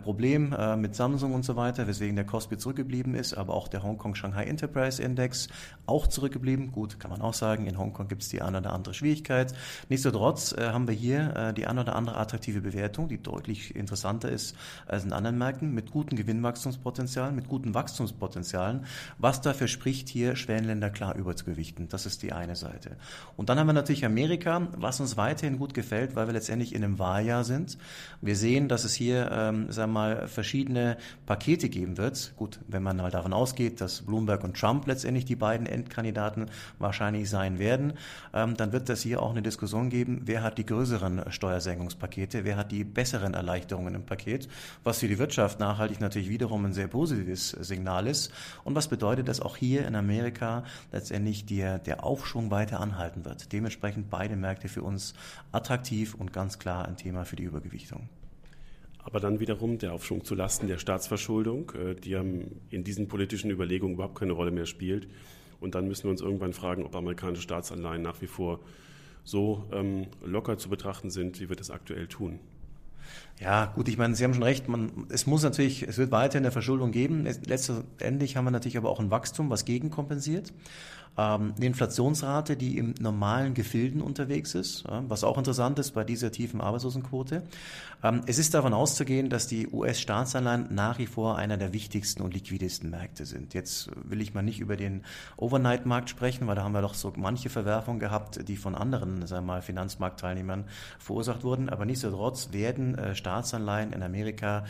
Problem 0.02 0.54
mit 0.78 0.94
Samsung 0.94 1.34
und 1.34 1.44
so 1.44 1.56
weiter, 1.56 1.86
weswegen 1.86 2.16
der 2.16 2.24
Kospi 2.24 2.56
zurückgeblieben 2.56 3.14
ist, 3.14 3.34
aber 3.34 3.52
auch 3.54 3.68
der 3.68 3.82
Hongkong 3.82 4.14
Shanghai 4.14 4.44
Enterprise 4.44 5.02
Index 5.02 5.48
auch 5.84 6.06
zurückgeblieben. 6.06 6.72
Gut, 6.72 6.98
kann 6.98 7.10
man 7.10 7.20
auch 7.20 7.34
sagen, 7.34 7.66
in 7.66 7.78
Hongkong 7.78 8.08
gibt 8.08 8.22
es 8.22 8.28
die 8.28 8.40
eine 8.40 8.58
oder 8.58 8.72
andere 8.72 8.94
Schwierigkeit. 8.94 9.52
Nichtsdestotrotz 9.88 10.56
haben 10.56 10.88
wir 10.88 10.94
hier 10.94 11.52
die 11.52 11.66
eine 11.66 11.82
oder 11.82 11.94
andere 11.94 12.16
attraktive 12.16 12.60
Bewertung, 12.60 13.08
die 13.08 13.18
deutlich 13.26 13.74
interessanter 13.74 14.30
ist 14.30 14.56
als 14.86 15.04
in 15.04 15.12
anderen 15.12 15.38
Märkten, 15.38 15.74
mit 15.74 15.90
guten 15.90 16.16
Gewinnwachstumspotenzialen, 16.16 17.34
mit 17.34 17.48
guten 17.48 17.74
Wachstumspotenzialen, 17.74 18.86
was 19.18 19.40
dafür 19.40 19.68
spricht, 19.68 20.08
hier 20.08 20.36
Schwellenländer 20.36 20.90
klar 20.90 21.16
überzugewichten. 21.16 21.88
Das 21.88 22.06
ist 22.06 22.22
die 22.22 22.32
eine 22.32 22.56
Seite. 22.56 22.96
Und 23.36 23.48
dann 23.48 23.58
haben 23.58 23.66
wir 23.66 23.72
natürlich 23.72 24.04
Amerika, 24.04 24.68
was 24.76 25.00
uns 25.00 25.16
weiterhin 25.16 25.58
gut 25.58 25.74
gefällt, 25.74 26.16
weil 26.16 26.26
wir 26.26 26.34
letztendlich 26.34 26.74
in 26.74 26.84
einem 26.84 26.98
Wahljahr 26.98 27.44
sind. 27.44 27.78
Wir 28.20 28.36
sehen, 28.36 28.68
dass 28.68 28.84
es 28.84 28.94
hier, 28.94 29.30
ähm, 29.32 29.70
sagen 29.72 29.92
wir 29.92 30.00
mal, 30.00 30.28
verschiedene 30.28 30.96
Pakete 31.26 31.68
geben 31.68 31.96
wird. 31.96 32.32
Gut, 32.36 32.60
wenn 32.68 32.82
man 32.82 32.96
mal 32.96 33.10
davon 33.10 33.32
ausgeht, 33.32 33.80
dass 33.80 34.02
Bloomberg 34.02 34.44
und 34.44 34.58
Trump 34.58 34.86
letztendlich 34.86 35.24
die 35.24 35.36
beiden 35.36 35.66
Endkandidaten 35.66 36.46
wahrscheinlich 36.78 37.28
sein 37.28 37.58
werden, 37.58 37.94
ähm, 38.32 38.56
dann 38.56 38.72
wird 38.72 38.88
es 38.90 39.02
hier 39.02 39.22
auch 39.22 39.30
eine 39.30 39.42
Diskussion 39.42 39.90
geben, 39.90 40.22
wer 40.24 40.42
hat 40.42 40.58
die 40.58 40.66
größeren 40.66 41.30
Steuersenkungspakete, 41.30 42.44
wer 42.44 42.56
hat 42.56 42.72
die 42.72 42.84
besseren 43.06 43.34
Erleichterungen 43.34 43.94
im 43.94 44.04
Paket, 44.04 44.48
was 44.82 44.98
für 44.98 45.06
die 45.06 45.20
Wirtschaft 45.20 45.60
nachhaltig 45.60 46.00
natürlich 46.00 46.28
wiederum 46.28 46.64
ein 46.64 46.72
sehr 46.72 46.88
positives 46.88 47.50
Signal 47.50 48.08
ist. 48.08 48.32
Und 48.64 48.74
was 48.74 48.88
bedeutet, 48.88 49.28
dass 49.28 49.40
auch 49.40 49.56
hier 49.56 49.86
in 49.86 49.94
Amerika 49.94 50.64
letztendlich 50.90 51.46
der, 51.46 51.78
der 51.78 52.02
Aufschwung 52.02 52.50
weiter 52.50 52.80
anhalten 52.80 53.24
wird. 53.24 53.52
Dementsprechend 53.52 54.10
beide 54.10 54.34
Märkte 54.34 54.66
für 54.68 54.82
uns 54.82 55.14
attraktiv 55.52 56.16
und 56.16 56.32
ganz 56.32 56.58
klar 56.58 56.88
ein 56.88 56.96
Thema 56.96 57.24
für 57.24 57.36
die 57.36 57.44
Übergewichtung. 57.44 58.08
Aber 58.98 59.20
dann 59.20 59.38
wiederum 59.38 59.78
der 59.78 59.92
Aufschwung 59.92 60.24
zu 60.24 60.34
Lasten 60.34 60.66
der 60.66 60.78
Staatsverschuldung, 60.78 61.70
äh, 61.76 61.94
die 61.94 62.14
in 62.70 62.82
diesen 62.82 63.06
politischen 63.06 63.52
Überlegungen 63.52 63.94
überhaupt 63.94 64.18
keine 64.18 64.32
Rolle 64.32 64.50
mehr 64.50 64.66
spielt. 64.66 65.06
Und 65.60 65.76
dann 65.76 65.86
müssen 65.86 66.04
wir 66.04 66.10
uns 66.10 66.22
irgendwann 66.22 66.52
fragen, 66.52 66.84
ob 66.84 66.96
amerikanische 66.96 67.42
Staatsanleihen 67.42 68.02
nach 68.02 68.20
wie 68.20 68.26
vor 68.26 68.58
so 69.22 69.64
ähm, 69.72 70.08
locker 70.24 70.58
zu 70.58 70.68
betrachten 70.68 71.10
sind, 71.10 71.38
wie 71.40 71.48
wir 71.48 71.56
das 71.56 71.70
aktuell 71.70 72.08
tun. 72.08 72.40
Ja, 73.38 73.66
gut, 73.66 73.88
ich 73.88 73.98
meine, 73.98 74.14
Sie 74.14 74.24
haben 74.24 74.32
schon 74.32 74.42
recht, 74.42 74.66
man, 74.66 75.06
es 75.10 75.26
muss 75.26 75.42
natürlich, 75.42 75.82
es 75.82 75.98
wird 75.98 76.10
weiterhin 76.10 76.44
eine 76.44 76.52
Verschuldung 76.52 76.90
geben. 76.90 77.26
Letztendlich 77.46 78.36
haben 78.36 78.46
wir 78.46 78.50
natürlich 78.50 78.78
aber 78.78 78.88
auch 78.88 79.00
ein 79.00 79.10
Wachstum, 79.10 79.50
was 79.50 79.66
gegenkompensiert. 79.66 80.54
Ähm, 81.18 81.54
eine 81.56 81.66
Inflationsrate, 81.66 82.56
die 82.56 82.78
im 82.78 82.94
normalen 83.00 83.54
Gefilden 83.54 84.02
unterwegs 84.02 84.54
ist, 84.54 84.84
was 84.86 85.24
auch 85.24 85.38
interessant 85.38 85.78
ist 85.78 85.92
bei 85.92 86.04
dieser 86.04 86.30
tiefen 86.30 86.60
Arbeitslosenquote. 86.60 87.42
Ähm, 88.02 88.20
es 88.26 88.38
ist 88.38 88.54
davon 88.54 88.74
auszugehen, 88.74 89.30
dass 89.30 89.46
die 89.46 89.68
US-Staatsanleihen 89.68 90.68
nach 90.70 90.98
wie 90.98 91.06
vor 91.06 91.36
einer 91.36 91.56
der 91.56 91.72
wichtigsten 91.72 92.22
und 92.22 92.34
liquidesten 92.34 92.90
Märkte 92.90 93.24
sind. 93.24 93.54
Jetzt 93.54 93.90
will 94.04 94.20
ich 94.20 94.34
mal 94.34 94.42
nicht 94.42 94.60
über 94.60 94.76
den 94.76 95.02
Overnight-Markt 95.36 96.10
sprechen, 96.10 96.46
weil 96.46 96.56
da 96.56 96.64
haben 96.64 96.72
wir 96.72 96.82
doch 96.82 96.94
so 96.94 97.12
manche 97.16 97.48
Verwerfungen 97.48 97.98
gehabt, 97.98 98.46
die 98.48 98.56
von 98.56 98.74
anderen, 98.74 99.26
sagen 99.26 99.46
wir 99.46 99.54
mal, 99.54 99.62
Finanzmarktteilnehmern 99.62 100.64
verursacht 100.98 101.44
wurden. 101.44 101.68
Aber 101.68 101.86
nichtsdestotrotz 101.86 102.52
werden 102.52 102.96
äh, 102.96 103.14
Staatsanleihen 103.14 103.92
in 103.92 104.02
Amerika 104.02 104.64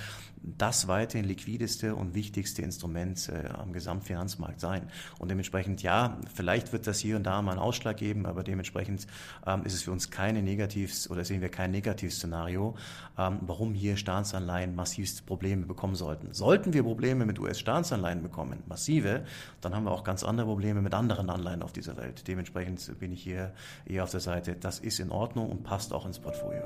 das 0.46 0.87
weiterhin 0.87 1.26
liquideste 1.26 1.94
und 1.94 2.14
wichtigste 2.14 2.62
Instrument 2.62 3.28
äh, 3.28 3.48
am 3.48 3.72
Gesamtfinanzmarkt 3.72 4.61
sein. 4.61 4.88
Und 5.18 5.30
dementsprechend, 5.30 5.82
ja, 5.82 6.18
vielleicht 6.35 6.72
wird 6.72 6.87
das 6.87 7.00
hier 7.00 7.16
und 7.16 7.24
da 7.24 7.42
mal 7.42 7.52
einen 7.52 7.61
Ausschlag 7.61 7.96
geben, 7.96 8.26
aber 8.26 8.44
dementsprechend 8.44 9.06
ähm, 9.46 9.64
ist 9.64 9.74
es 9.74 9.82
für 9.82 9.92
uns 9.92 10.11
keine 10.11 10.42
Negativs 10.42 11.11
oder 11.11 11.24
sehen 11.24 11.40
wir 11.40 11.48
kein 11.48 11.72
Negativszenario, 11.72 12.76
ähm, 13.18 13.38
warum 13.42 13.74
hier 13.74 13.96
Staatsanleihen 13.96 14.74
massivste 14.74 15.24
Probleme 15.24 15.66
bekommen 15.66 15.96
sollten. 15.96 16.32
Sollten 16.32 16.72
wir 16.72 16.85
Probleme 16.85 17.26
mit 17.26 17.38
US-Staatsanleihen 17.38 18.22
bekommen, 18.22 18.62
massive, 18.68 19.24
dann 19.61 19.74
haben 19.74 19.85
wir 19.85 19.90
auch 19.90 20.04
ganz 20.04 20.22
andere 20.22 20.46
Probleme 20.46 20.80
mit 20.80 20.94
anderen 20.94 21.28
Anleihen 21.28 21.62
auf 21.62 21.72
dieser 21.72 21.96
Welt. 21.96 22.28
Dementsprechend 22.28 22.98
bin 23.00 23.12
ich 23.12 23.22
hier 23.22 23.52
eher 23.85 24.04
auf 24.04 24.11
der 24.11 24.20
Seite, 24.20 24.54
das 24.54 24.78
ist 24.78 25.00
in 25.00 25.11
Ordnung 25.11 25.50
und 25.50 25.64
passt 25.64 25.92
auch 25.92 26.06
ins 26.06 26.18
Portfolio. 26.18 26.62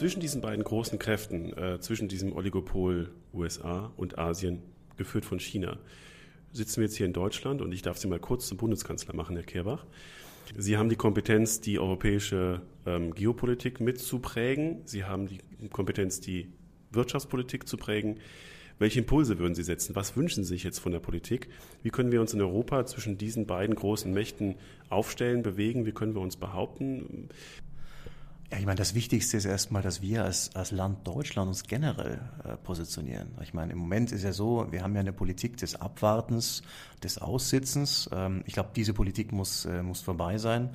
Zwischen 0.00 0.20
diesen 0.20 0.40
beiden 0.40 0.64
großen 0.64 0.98
Kräften, 0.98 1.52
äh, 1.58 1.78
zwischen 1.78 2.08
diesem 2.08 2.32
Oligopol 2.32 3.10
USA 3.34 3.92
und 3.98 4.18
Asien, 4.18 4.62
geführt 4.96 5.26
von 5.26 5.38
China, 5.38 5.78
sitzen 6.54 6.76
wir 6.76 6.84
jetzt 6.84 6.96
hier 6.96 7.04
in 7.04 7.12
Deutschland 7.12 7.60
und 7.60 7.70
ich 7.70 7.82
darf 7.82 7.98
Sie 7.98 8.08
mal 8.08 8.18
kurz 8.18 8.48
zum 8.48 8.56
Bundeskanzler 8.56 9.14
machen, 9.14 9.36
Herr 9.36 9.44
Kehrbach. 9.44 9.84
Sie 10.56 10.78
haben 10.78 10.88
die 10.88 10.96
Kompetenz, 10.96 11.60
die 11.60 11.78
europäische 11.78 12.62
ähm, 12.86 13.12
Geopolitik 13.12 13.80
mitzuprägen. 13.80 14.80
Sie 14.86 15.04
haben 15.04 15.26
die 15.26 15.38
Kompetenz, 15.68 16.18
die 16.20 16.50
Wirtschaftspolitik 16.92 17.68
zu 17.68 17.76
prägen. 17.76 18.20
Welche 18.78 19.00
Impulse 19.00 19.38
würden 19.38 19.54
Sie 19.54 19.62
setzen? 19.62 19.94
Was 19.96 20.16
wünschen 20.16 20.44
Sie 20.44 20.54
sich 20.54 20.64
jetzt 20.64 20.78
von 20.78 20.92
der 20.92 21.00
Politik? 21.00 21.50
Wie 21.82 21.90
können 21.90 22.10
wir 22.10 22.22
uns 22.22 22.32
in 22.32 22.40
Europa 22.40 22.86
zwischen 22.86 23.18
diesen 23.18 23.46
beiden 23.46 23.74
großen 23.74 24.10
Mächten 24.10 24.54
aufstellen, 24.88 25.42
bewegen? 25.42 25.84
Wie 25.84 25.92
können 25.92 26.14
wir 26.14 26.22
uns 26.22 26.38
behaupten? 26.38 27.28
Ja, 28.52 28.58
ich 28.58 28.66
meine, 28.66 28.78
das 28.78 28.94
Wichtigste 28.94 29.36
ist 29.36 29.44
erstmal, 29.44 29.80
dass 29.80 30.02
wir 30.02 30.24
als, 30.24 30.56
als 30.56 30.72
Land 30.72 31.06
Deutschland 31.06 31.46
uns 31.46 31.62
generell 31.62 32.20
äh, 32.44 32.56
positionieren. 32.56 33.28
Ich 33.42 33.54
meine, 33.54 33.72
im 33.72 33.78
Moment 33.78 34.10
ist 34.10 34.24
ja 34.24 34.32
so, 34.32 34.66
wir 34.72 34.82
haben 34.82 34.92
ja 34.94 35.00
eine 35.00 35.12
Politik 35.12 35.56
des 35.58 35.76
Abwartens, 35.76 36.62
des 37.04 37.18
Aussitzens. 37.18 38.10
Ähm, 38.12 38.42
ich 38.46 38.54
glaube, 38.54 38.70
diese 38.74 38.92
Politik 38.92 39.30
muss, 39.30 39.66
äh, 39.66 39.84
muss 39.84 40.00
vorbei 40.00 40.36
sein. 40.38 40.70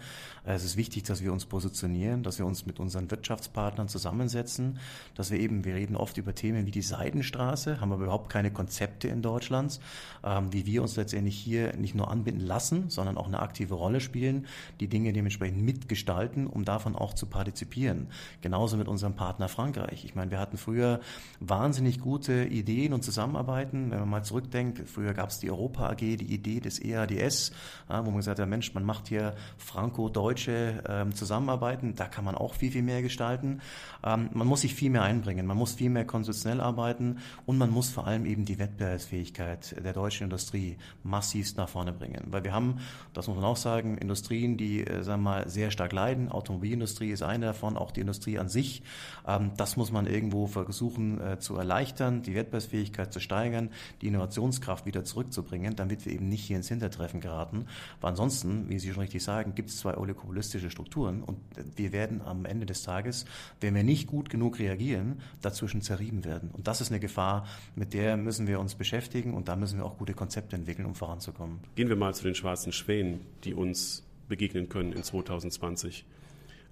Äh, 0.45 0.53
es 0.53 0.63
ist 0.63 0.77
wichtig, 0.77 1.03
dass 1.03 1.21
wir 1.21 1.33
uns 1.33 1.45
positionieren, 1.45 2.23
dass 2.23 2.39
wir 2.39 2.45
uns 2.45 2.65
mit 2.65 2.79
unseren 2.79 3.11
Wirtschaftspartnern 3.11 3.89
zusammensetzen, 3.89 4.79
dass 5.13 5.29
wir 5.29 5.39
eben, 5.41 5.65
wir 5.65 5.75
reden 5.75 5.97
oft 5.97 6.15
über 6.17 6.33
Themen 6.33 6.65
wie 6.65 6.71
die 6.71 6.81
Seidenstraße, 6.81 7.81
haben 7.81 7.91
aber 7.91 8.05
überhaupt 8.05 8.29
keine 8.29 8.51
Konzepte 8.51 9.09
in 9.09 9.21
Deutschland, 9.21 9.81
ähm, 10.23 10.53
wie 10.53 10.65
wir 10.65 10.81
uns 10.81 10.95
letztendlich 10.95 11.35
hier 11.35 11.75
nicht 11.75 11.93
nur 11.93 12.09
anbinden 12.09 12.45
lassen, 12.45 12.89
sondern 12.89 13.17
auch 13.17 13.27
eine 13.27 13.39
aktive 13.39 13.73
Rolle 13.73 13.99
spielen, 13.99 14.47
die 14.79 14.88
Dinge 14.88 15.11
dementsprechend 15.11 15.61
mitgestalten, 15.61 16.47
um 16.47 16.63
davon 16.63 16.95
auch 16.95 17.13
zu 17.13 17.25
partizipieren 17.25 17.64
partizipieren. 17.65 18.08
Genauso 18.41 18.78
mit 18.78 18.88
unserem 18.88 19.15
Partner 19.15 19.47
Frankreich. 19.47 20.06
Ich 20.06 20.15
meine, 20.15 20.32
wir 20.32 20.39
hatten 20.39 20.58
früher 20.58 20.99
wahnsinnig 21.39 21.99
gute 21.99 22.45
Ideen 22.45 22.93
und 22.93 23.04
Zusammenarbeiten. 23.04 23.91
Wenn 23.91 23.99
man 23.99 24.10
mal 24.10 24.23
zurückdenkt, 24.23 24.88
früher 24.88 25.13
gab 25.13 25.30
es 25.30 25.39
die 25.39 25.49
Europa 25.49 25.89
AG, 25.89 25.97
die 25.97 26.34
Idee 26.34 26.60
des 26.60 26.80
EADS, 26.84 27.51
wo 27.88 27.93
man 27.93 28.17
gesagt 28.17 28.39
hat, 28.39 28.47
Mensch, 28.47 28.73
man 28.73 28.84
macht 28.84 29.08
hier 29.08 29.36
franco-deutsche 29.58 30.84
ähm, 30.88 31.13
Zusammenarbeiten. 31.13 31.95
Da 31.95 32.06
kann 32.06 32.25
man 32.25 32.36
auch 32.36 32.54
viel, 32.54 32.71
viel 32.71 32.84
mehr 32.84 33.01
gestalten. 33.01 33.62
Ähm, 34.04 34.30
man 34.34 34.47
muss 34.47 34.62
sich 34.62 34.75
viel 34.75 34.89
mehr 34.89 35.04
einbringen. 35.04 35.45
Man 35.45 35.58
muss 35.58 35.73
viel 35.73 35.89
mehr 35.89 36.06
konzeptionell 36.06 36.62
arbeiten 36.62 37.17
und 37.45 37.58
man 37.58 37.71
muss 37.71 37.89
vor 37.89 38.08
allem 38.08 38.25
eben 38.25 38.45
die 38.45 38.60
Wettbewerbsfähigkeit 38.60 39.84
der 39.84 39.93
deutschen 39.93 40.25
Industrie 40.25 40.78
massivst 41.04 41.58
nach 41.58 41.69
vorne 41.69 41.93
bringen. 41.93 42.23
Weil 42.28 42.43
wir 42.43 42.54
haben, 42.54 42.80
das 43.13 43.28
muss 43.28 43.36
man 43.36 43.45
auch 43.45 43.58
sagen, 43.58 43.97
Industrien, 43.97 44.58
die, 44.58 44.86
äh, 44.86 45.04
sagen 45.04 45.23
wir 45.23 45.30
mal, 45.32 45.49
sehr 45.49 45.71
stark 45.71 45.91
leiden. 45.91 46.30
Automobilindustrie 46.30 47.10
ist 47.10 47.23
eine 47.23 47.54
davon, 47.55 47.77
auch 47.77 47.91
die 47.91 48.01
Industrie 48.01 48.37
an 48.37 48.49
sich. 48.49 48.83
Ähm, 49.27 49.51
das 49.57 49.77
muss 49.77 49.91
man 49.91 50.05
irgendwo 50.05 50.47
versuchen 50.47 51.21
äh, 51.21 51.39
zu 51.39 51.55
erleichtern, 51.55 52.21
die 52.21 52.35
Wettbewerbsfähigkeit 52.35 53.13
zu 53.13 53.19
steigern, 53.19 53.69
die 54.01 54.07
Innovationskraft 54.07 54.85
wieder 54.85 55.03
zurückzubringen, 55.03 55.75
damit 55.75 56.05
wir 56.05 56.13
eben 56.13 56.27
nicht 56.27 56.43
hier 56.43 56.57
ins 56.57 56.67
Hintertreffen 56.67 57.21
geraten. 57.21 57.67
Weil 58.01 58.11
ansonsten, 58.11 58.69
wie 58.69 58.79
Sie 58.79 58.91
schon 58.91 59.01
richtig 59.01 59.23
sagen, 59.23 59.55
gibt 59.55 59.69
es 59.69 59.79
zwei 59.79 59.97
oligopolistische 59.97 60.69
Strukturen 60.69 61.23
und 61.23 61.37
wir 61.75 61.91
werden 61.91 62.21
am 62.21 62.45
Ende 62.45 62.65
des 62.65 62.83
Tages, 62.83 63.25
wenn 63.61 63.73
wir 63.73 63.83
nicht 63.83 64.07
gut 64.07 64.29
genug 64.29 64.59
reagieren, 64.59 65.21
dazwischen 65.41 65.81
zerrieben 65.81 66.25
werden. 66.25 66.49
Und 66.51 66.67
das 66.67 66.81
ist 66.81 66.91
eine 66.91 66.99
Gefahr, 66.99 67.47
mit 67.75 67.93
der 67.93 68.17
müssen 68.17 68.47
wir 68.47 68.59
uns 68.59 68.75
beschäftigen 68.75 69.33
und 69.33 69.47
da 69.47 69.55
müssen 69.55 69.77
wir 69.77 69.85
auch 69.85 69.97
gute 69.97 70.13
Konzepte 70.13 70.55
entwickeln, 70.55 70.85
um 70.85 70.95
voranzukommen. 70.95 71.59
Gehen 71.75 71.89
wir 71.89 71.95
mal 71.95 72.13
zu 72.13 72.23
den 72.23 72.35
schwarzen 72.35 72.71
Schwänen, 72.71 73.21
die 73.43 73.53
uns 73.53 74.03
begegnen 74.27 74.69
können 74.69 74.91
in 74.91 75.03
2020. 75.03 76.05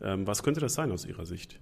Ähm, 0.01 0.27
was 0.27 0.43
könnte 0.43 0.60
das 0.60 0.73
sein 0.73 0.91
aus 0.91 1.06
Ihrer 1.06 1.25
Sicht? 1.25 1.60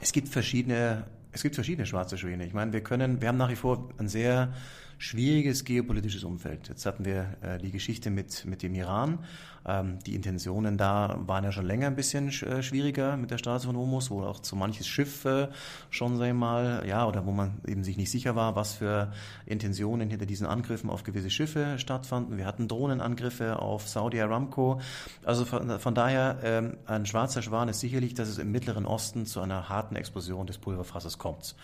Es 0.00 0.12
gibt 0.12 0.28
verschiedene, 0.28 1.04
es 1.30 1.42
gibt 1.42 1.54
verschiedene 1.54 1.86
schwarze 1.86 2.18
Schwäne. 2.18 2.44
Ich 2.46 2.54
meine, 2.54 2.72
wir 2.72 2.82
können, 2.82 3.20
wir 3.20 3.28
haben 3.28 3.38
nach 3.38 3.50
wie 3.50 3.56
vor 3.56 3.90
ein 3.98 4.08
sehr 4.08 4.52
schwieriges 4.98 5.64
geopolitisches 5.64 6.24
Umfeld. 6.24 6.68
Jetzt 6.68 6.86
hatten 6.86 7.04
wir 7.04 7.36
äh, 7.42 7.58
die 7.58 7.72
Geschichte 7.72 8.10
mit, 8.10 8.44
mit 8.44 8.62
dem 8.62 8.74
Iran. 8.74 9.18
Ähm, 9.66 9.98
die 10.00 10.14
Intentionen 10.14 10.76
da 10.76 11.16
waren 11.26 11.44
ja 11.44 11.52
schon 11.52 11.66
länger 11.66 11.86
ein 11.86 11.96
bisschen 11.96 12.28
äh, 12.28 12.62
schwieriger 12.62 13.16
mit 13.16 13.30
der 13.30 13.38
Straße 13.38 13.66
von 13.66 13.76
Hormuz, 13.76 14.10
wo 14.10 14.22
auch 14.22 14.40
so 14.42 14.56
manches 14.56 14.86
Schiff 14.86 15.24
äh, 15.24 15.48
schon, 15.90 16.18
wir 16.20 16.34
mal, 16.34 16.84
ja, 16.86 17.06
oder 17.06 17.24
wo 17.26 17.30
man 17.30 17.60
eben 17.66 17.84
sich 17.84 17.96
nicht 17.96 18.10
sicher 18.10 18.34
war, 18.34 18.56
was 18.56 18.74
für 18.74 19.12
Intentionen 19.46 20.10
hinter 20.10 20.26
diesen 20.26 20.46
Angriffen 20.46 20.90
auf 20.90 21.04
gewisse 21.04 21.30
Schiffe 21.30 21.78
stattfanden. 21.78 22.38
Wir 22.38 22.46
hatten 22.46 22.68
Drohnenangriffe 22.68 23.60
auf 23.60 23.88
Saudi 23.88 24.20
Aramco. 24.20 24.80
Also 25.24 25.44
von, 25.44 25.78
von 25.78 25.94
daher, 25.94 26.38
ähm, 26.42 26.76
ein 26.86 27.06
schwarzer 27.06 27.42
Schwan 27.42 27.68
ist 27.68 27.80
sicherlich, 27.80 28.14
dass 28.14 28.28
es 28.28 28.38
im 28.38 28.50
Mittleren 28.50 28.86
Osten 28.86 29.26
zu 29.26 29.40
einer 29.40 29.68
harten 29.68 29.96
Explosion 29.96 30.46
des 30.46 30.58
Pulverfasses 30.58 31.18
kommt. 31.18 31.54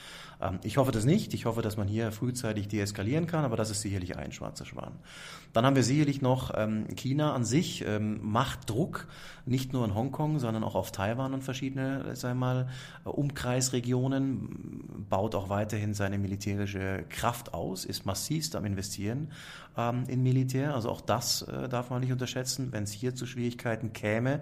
Ähm, 0.41 0.61
ich 0.63 0.77
hoffe 0.77 0.93
das 0.93 1.05
nicht. 1.05 1.35
Ich 1.35 1.47
hoffe, 1.47 1.63
dass 1.63 1.77
man 1.77 1.89
hier 1.89 2.13
frühzeitig 2.13 2.69
deeskalieren 2.69 3.27
kann, 3.27 3.45
aber 3.45 3.57
das 3.57 3.71
ist 3.71 3.81
sicherlich 3.81 4.17
ein 4.17 4.33
schwarzer 4.33 4.65
Schwan. 4.65 4.93
Dann 5.53 5.65
haben 5.65 5.77
wir 5.77 5.83
sicherlich 5.83 6.21
noch 6.21 6.53
China 6.95 7.33
an 7.33 7.45
sich, 7.45 7.85
ähm, 7.89 8.21
macht 8.23 8.69
Druck, 8.69 9.07
nicht 9.49 9.73
nur 9.73 9.85
in 9.85 9.95
Hongkong, 9.95 10.39
sondern 10.39 10.63
auch 10.63 10.75
auf 10.75 10.93
Taiwan 10.93 11.35
und 11.35 11.43
verschiedene, 11.43 12.15
sagen 12.17 12.39
mal, 12.39 12.69
Umkreisregionen, 13.05 15.07
baut 15.09 15.35
auch 15.35 15.49
weiterhin 15.49 15.95
seine 15.95 16.19
militärische 16.19 17.05
Kraft 17.09 17.55
aus, 17.55 17.85
ist 17.85 18.07
massivst 18.07 18.57
am 18.57 18.65
Investieren 18.65 19.29
ähm, 19.77 20.05
in 20.09 20.23
Militär. 20.23 20.75
Also 20.75 20.91
auch 20.91 21.01
das 21.01 21.43
äh, 21.43 21.69
darf 21.69 21.91
man 21.91 22.01
nicht 22.01 22.13
unterschätzen. 22.13 22.73
Wenn 22.73 22.85
es 22.85 22.93
hier 22.93 23.15
zu 23.15 23.27
Schwierigkeiten 23.27 23.93
käme, 23.93 24.41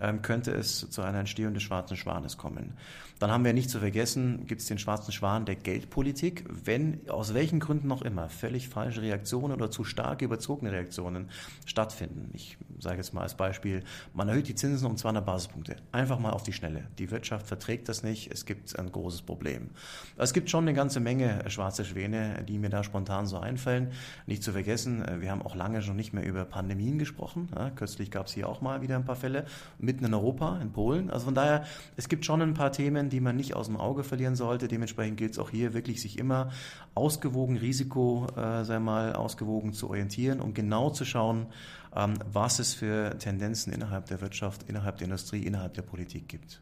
ähm, 0.00 0.22
könnte 0.22 0.52
es 0.52 0.88
zu 0.90 1.02
einer 1.02 1.18
Entstehung 1.18 1.54
des 1.54 1.62
schwarzen 1.62 1.96
Schwanes 1.96 2.36
kommen. 2.36 2.74
Dann 3.18 3.30
haben 3.30 3.44
wir 3.44 3.52
nicht 3.52 3.70
zu 3.70 3.78
vergessen, 3.78 4.46
gibt 4.46 4.60
es 4.60 4.66
den 4.66 4.78
schwarzen 4.78 5.12
Schwan 5.12 5.46
der 5.46 5.54
Geldpolitik. 5.54 6.44
Wenn 6.48 7.08
aus 7.08 7.32
welchen 7.32 7.60
Gründen 7.60 7.86
noch 7.86 8.02
immer 8.02 8.28
völlig 8.28 8.68
falsche 8.68 9.02
Reaktionen 9.02 9.54
oder 9.54 9.70
zu 9.70 9.84
stark 9.84 10.20
überzogene 10.20 10.72
Reaktionen 10.72 11.30
stattfinden. 11.64 12.30
Ich 12.34 12.58
sage 12.80 12.96
jetzt 12.96 13.14
mal 13.14 13.22
als 13.22 13.36
Beispiel, 13.36 13.84
man 14.14 14.28
erhöht 14.28 14.43
die 14.48 14.54
Zinsen 14.54 14.86
um 14.86 14.96
200 14.96 15.24
Basispunkte. 15.24 15.76
Einfach 15.92 16.18
mal 16.18 16.30
auf 16.30 16.42
die 16.42 16.52
Schnelle. 16.52 16.84
Die 16.98 17.10
Wirtschaft 17.10 17.46
verträgt 17.46 17.88
das 17.88 18.02
nicht. 18.02 18.30
Es 18.32 18.46
gibt 18.46 18.78
ein 18.78 18.90
großes 18.90 19.22
Problem. 19.22 19.70
Es 20.16 20.32
gibt 20.32 20.50
schon 20.50 20.64
eine 20.64 20.74
ganze 20.74 21.00
Menge 21.00 21.48
schwarze 21.50 21.84
Schwäne, 21.84 22.44
die 22.48 22.58
mir 22.58 22.70
da 22.70 22.84
spontan 22.84 23.26
so 23.26 23.38
einfallen. 23.38 23.92
Nicht 24.26 24.42
zu 24.42 24.52
vergessen, 24.52 25.04
wir 25.20 25.30
haben 25.30 25.42
auch 25.42 25.54
lange 25.54 25.82
schon 25.82 25.96
nicht 25.96 26.12
mehr 26.12 26.24
über 26.24 26.44
Pandemien 26.44 26.98
gesprochen. 26.98 27.48
Ja, 27.54 27.70
kürzlich 27.70 28.10
gab 28.10 28.26
es 28.26 28.32
hier 28.32 28.48
auch 28.48 28.60
mal 28.60 28.82
wieder 28.82 28.96
ein 28.96 29.04
paar 29.04 29.16
Fälle 29.16 29.46
mitten 29.78 30.04
in 30.04 30.14
Europa, 30.14 30.58
in 30.60 30.72
Polen. 30.72 31.10
Also 31.10 31.26
von 31.26 31.34
daher, 31.34 31.64
es 31.96 32.08
gibt 32.08 32.24
schon 32.24 32.42
ein 32.42 32.54
paar 32.54 32.72
Themen, 32.72 33.08
die 33.08 33.20
man 33.20 33.36
nicht 33.36 33.54
aus 33.54 33.66
dem 33.66 33.76
Auge 33.76 34.04
verlieren 34.04 34.36
sollte. 34.36 34.68
Dementsprechend 34.68 35.16
gilt 35.16 35.32
es 35.32 35.38
auch 35.38 35.50
hier 35.50 35.74
wirklich, 35.74 36.00
sich 36.00 36.18
immer 36.18 36.50
ausgewogen, 36.94 37.56
Risiko, 37.56 38.26
äh, 38.36 38.64
sei 38.64 38.78
mal, 38.78 39.14
ausgewogen 39.14 39.72
zu 39.72 39.88
orientieren 39.88 40.40
und 40.40 40.54
genau 40.54 40.90
zu 40.90 41.04
schauen, 41.04 41.46
was 41.94 42.58
es 42.58 42.74
für 42.74 43.16
Tendenzen 43.18 43.72
innerhalb 43.72 44.06
der 44.06 44.20
Wirtschaft, 44.20 44.64
innerhalb 44.68 44.98
der 44.98 45.06
Industrie, 45.06 45.42
innerhalb 45.42 45.74
der 45.74 45.82
Politik 45.82 46.28
gibt. 46.28 46.60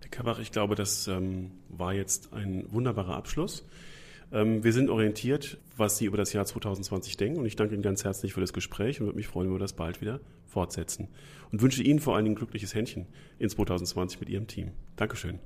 Herr 0.00 0.10
Kabach, 0.10 0.38
ich 0.38 0.52
glaube, 0.52 0.74
das 0.74 1.08
ähm, 1.08 1.52
war 1.68 1.94
jetzt 1.94 2.32
ein 2.32 2.64
wunderbarer 2.70 3.16
Abschluss. 3.16 3.64
Ähm, 4.32 4.62
wir 4.62 4.72
sind 4.72 4.90
orientiert, 4.90 5.58
was 5.76 5.96
Sie 5.96 6.04
über 6.04 6.16
das 6.16 6.32
Jahr 6.32 6.44
2020 6.44 7.16
denken 7.16 7.40
und 7.40 7.46
ich 7.46 7.56
danke 7.56 7.74
Ihnen 7.74 7.82
ganz 7.82 8.04
herzlich 8.04 8.34
für 8.34 8.40
das 8.40 8.52
Gespräch 8.52 9.00
und 9.00 9.06
würde 9.06 9.16
mich 9.16 9.26
freuen, 9.26 9.48
wenn 9.48 9.54
wir 9.54 9.60
das 9.60 9.72
bald 9.72 10.00
wieder 10.00 10.20
fortsetzen. 10.46 11.08
Und 11.50 11.62
wünsche 11.62 11.82
Ihnen 11.82 12.00
vor 12.00 12.14
allen 12.14 12.24
Dingen 12.24 12.36
ein 12.36 12.38
glückliches 12.38 12.74
Händchen 12.74 13.06
in 13.38 13.48
2020 13.48 14.20
mit 14.20 14.28
Ihrem 14.28 14.46
Team. 14.46 14.72
Dankeschön. 14.96 15.38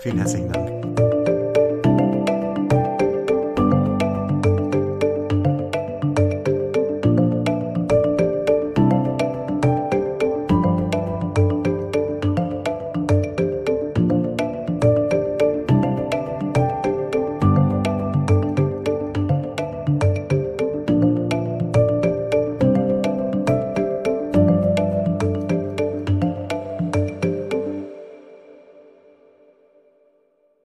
Vielen 0.00 0.18
herzlichen 0.18 0.52
Dank. 0.52 1.31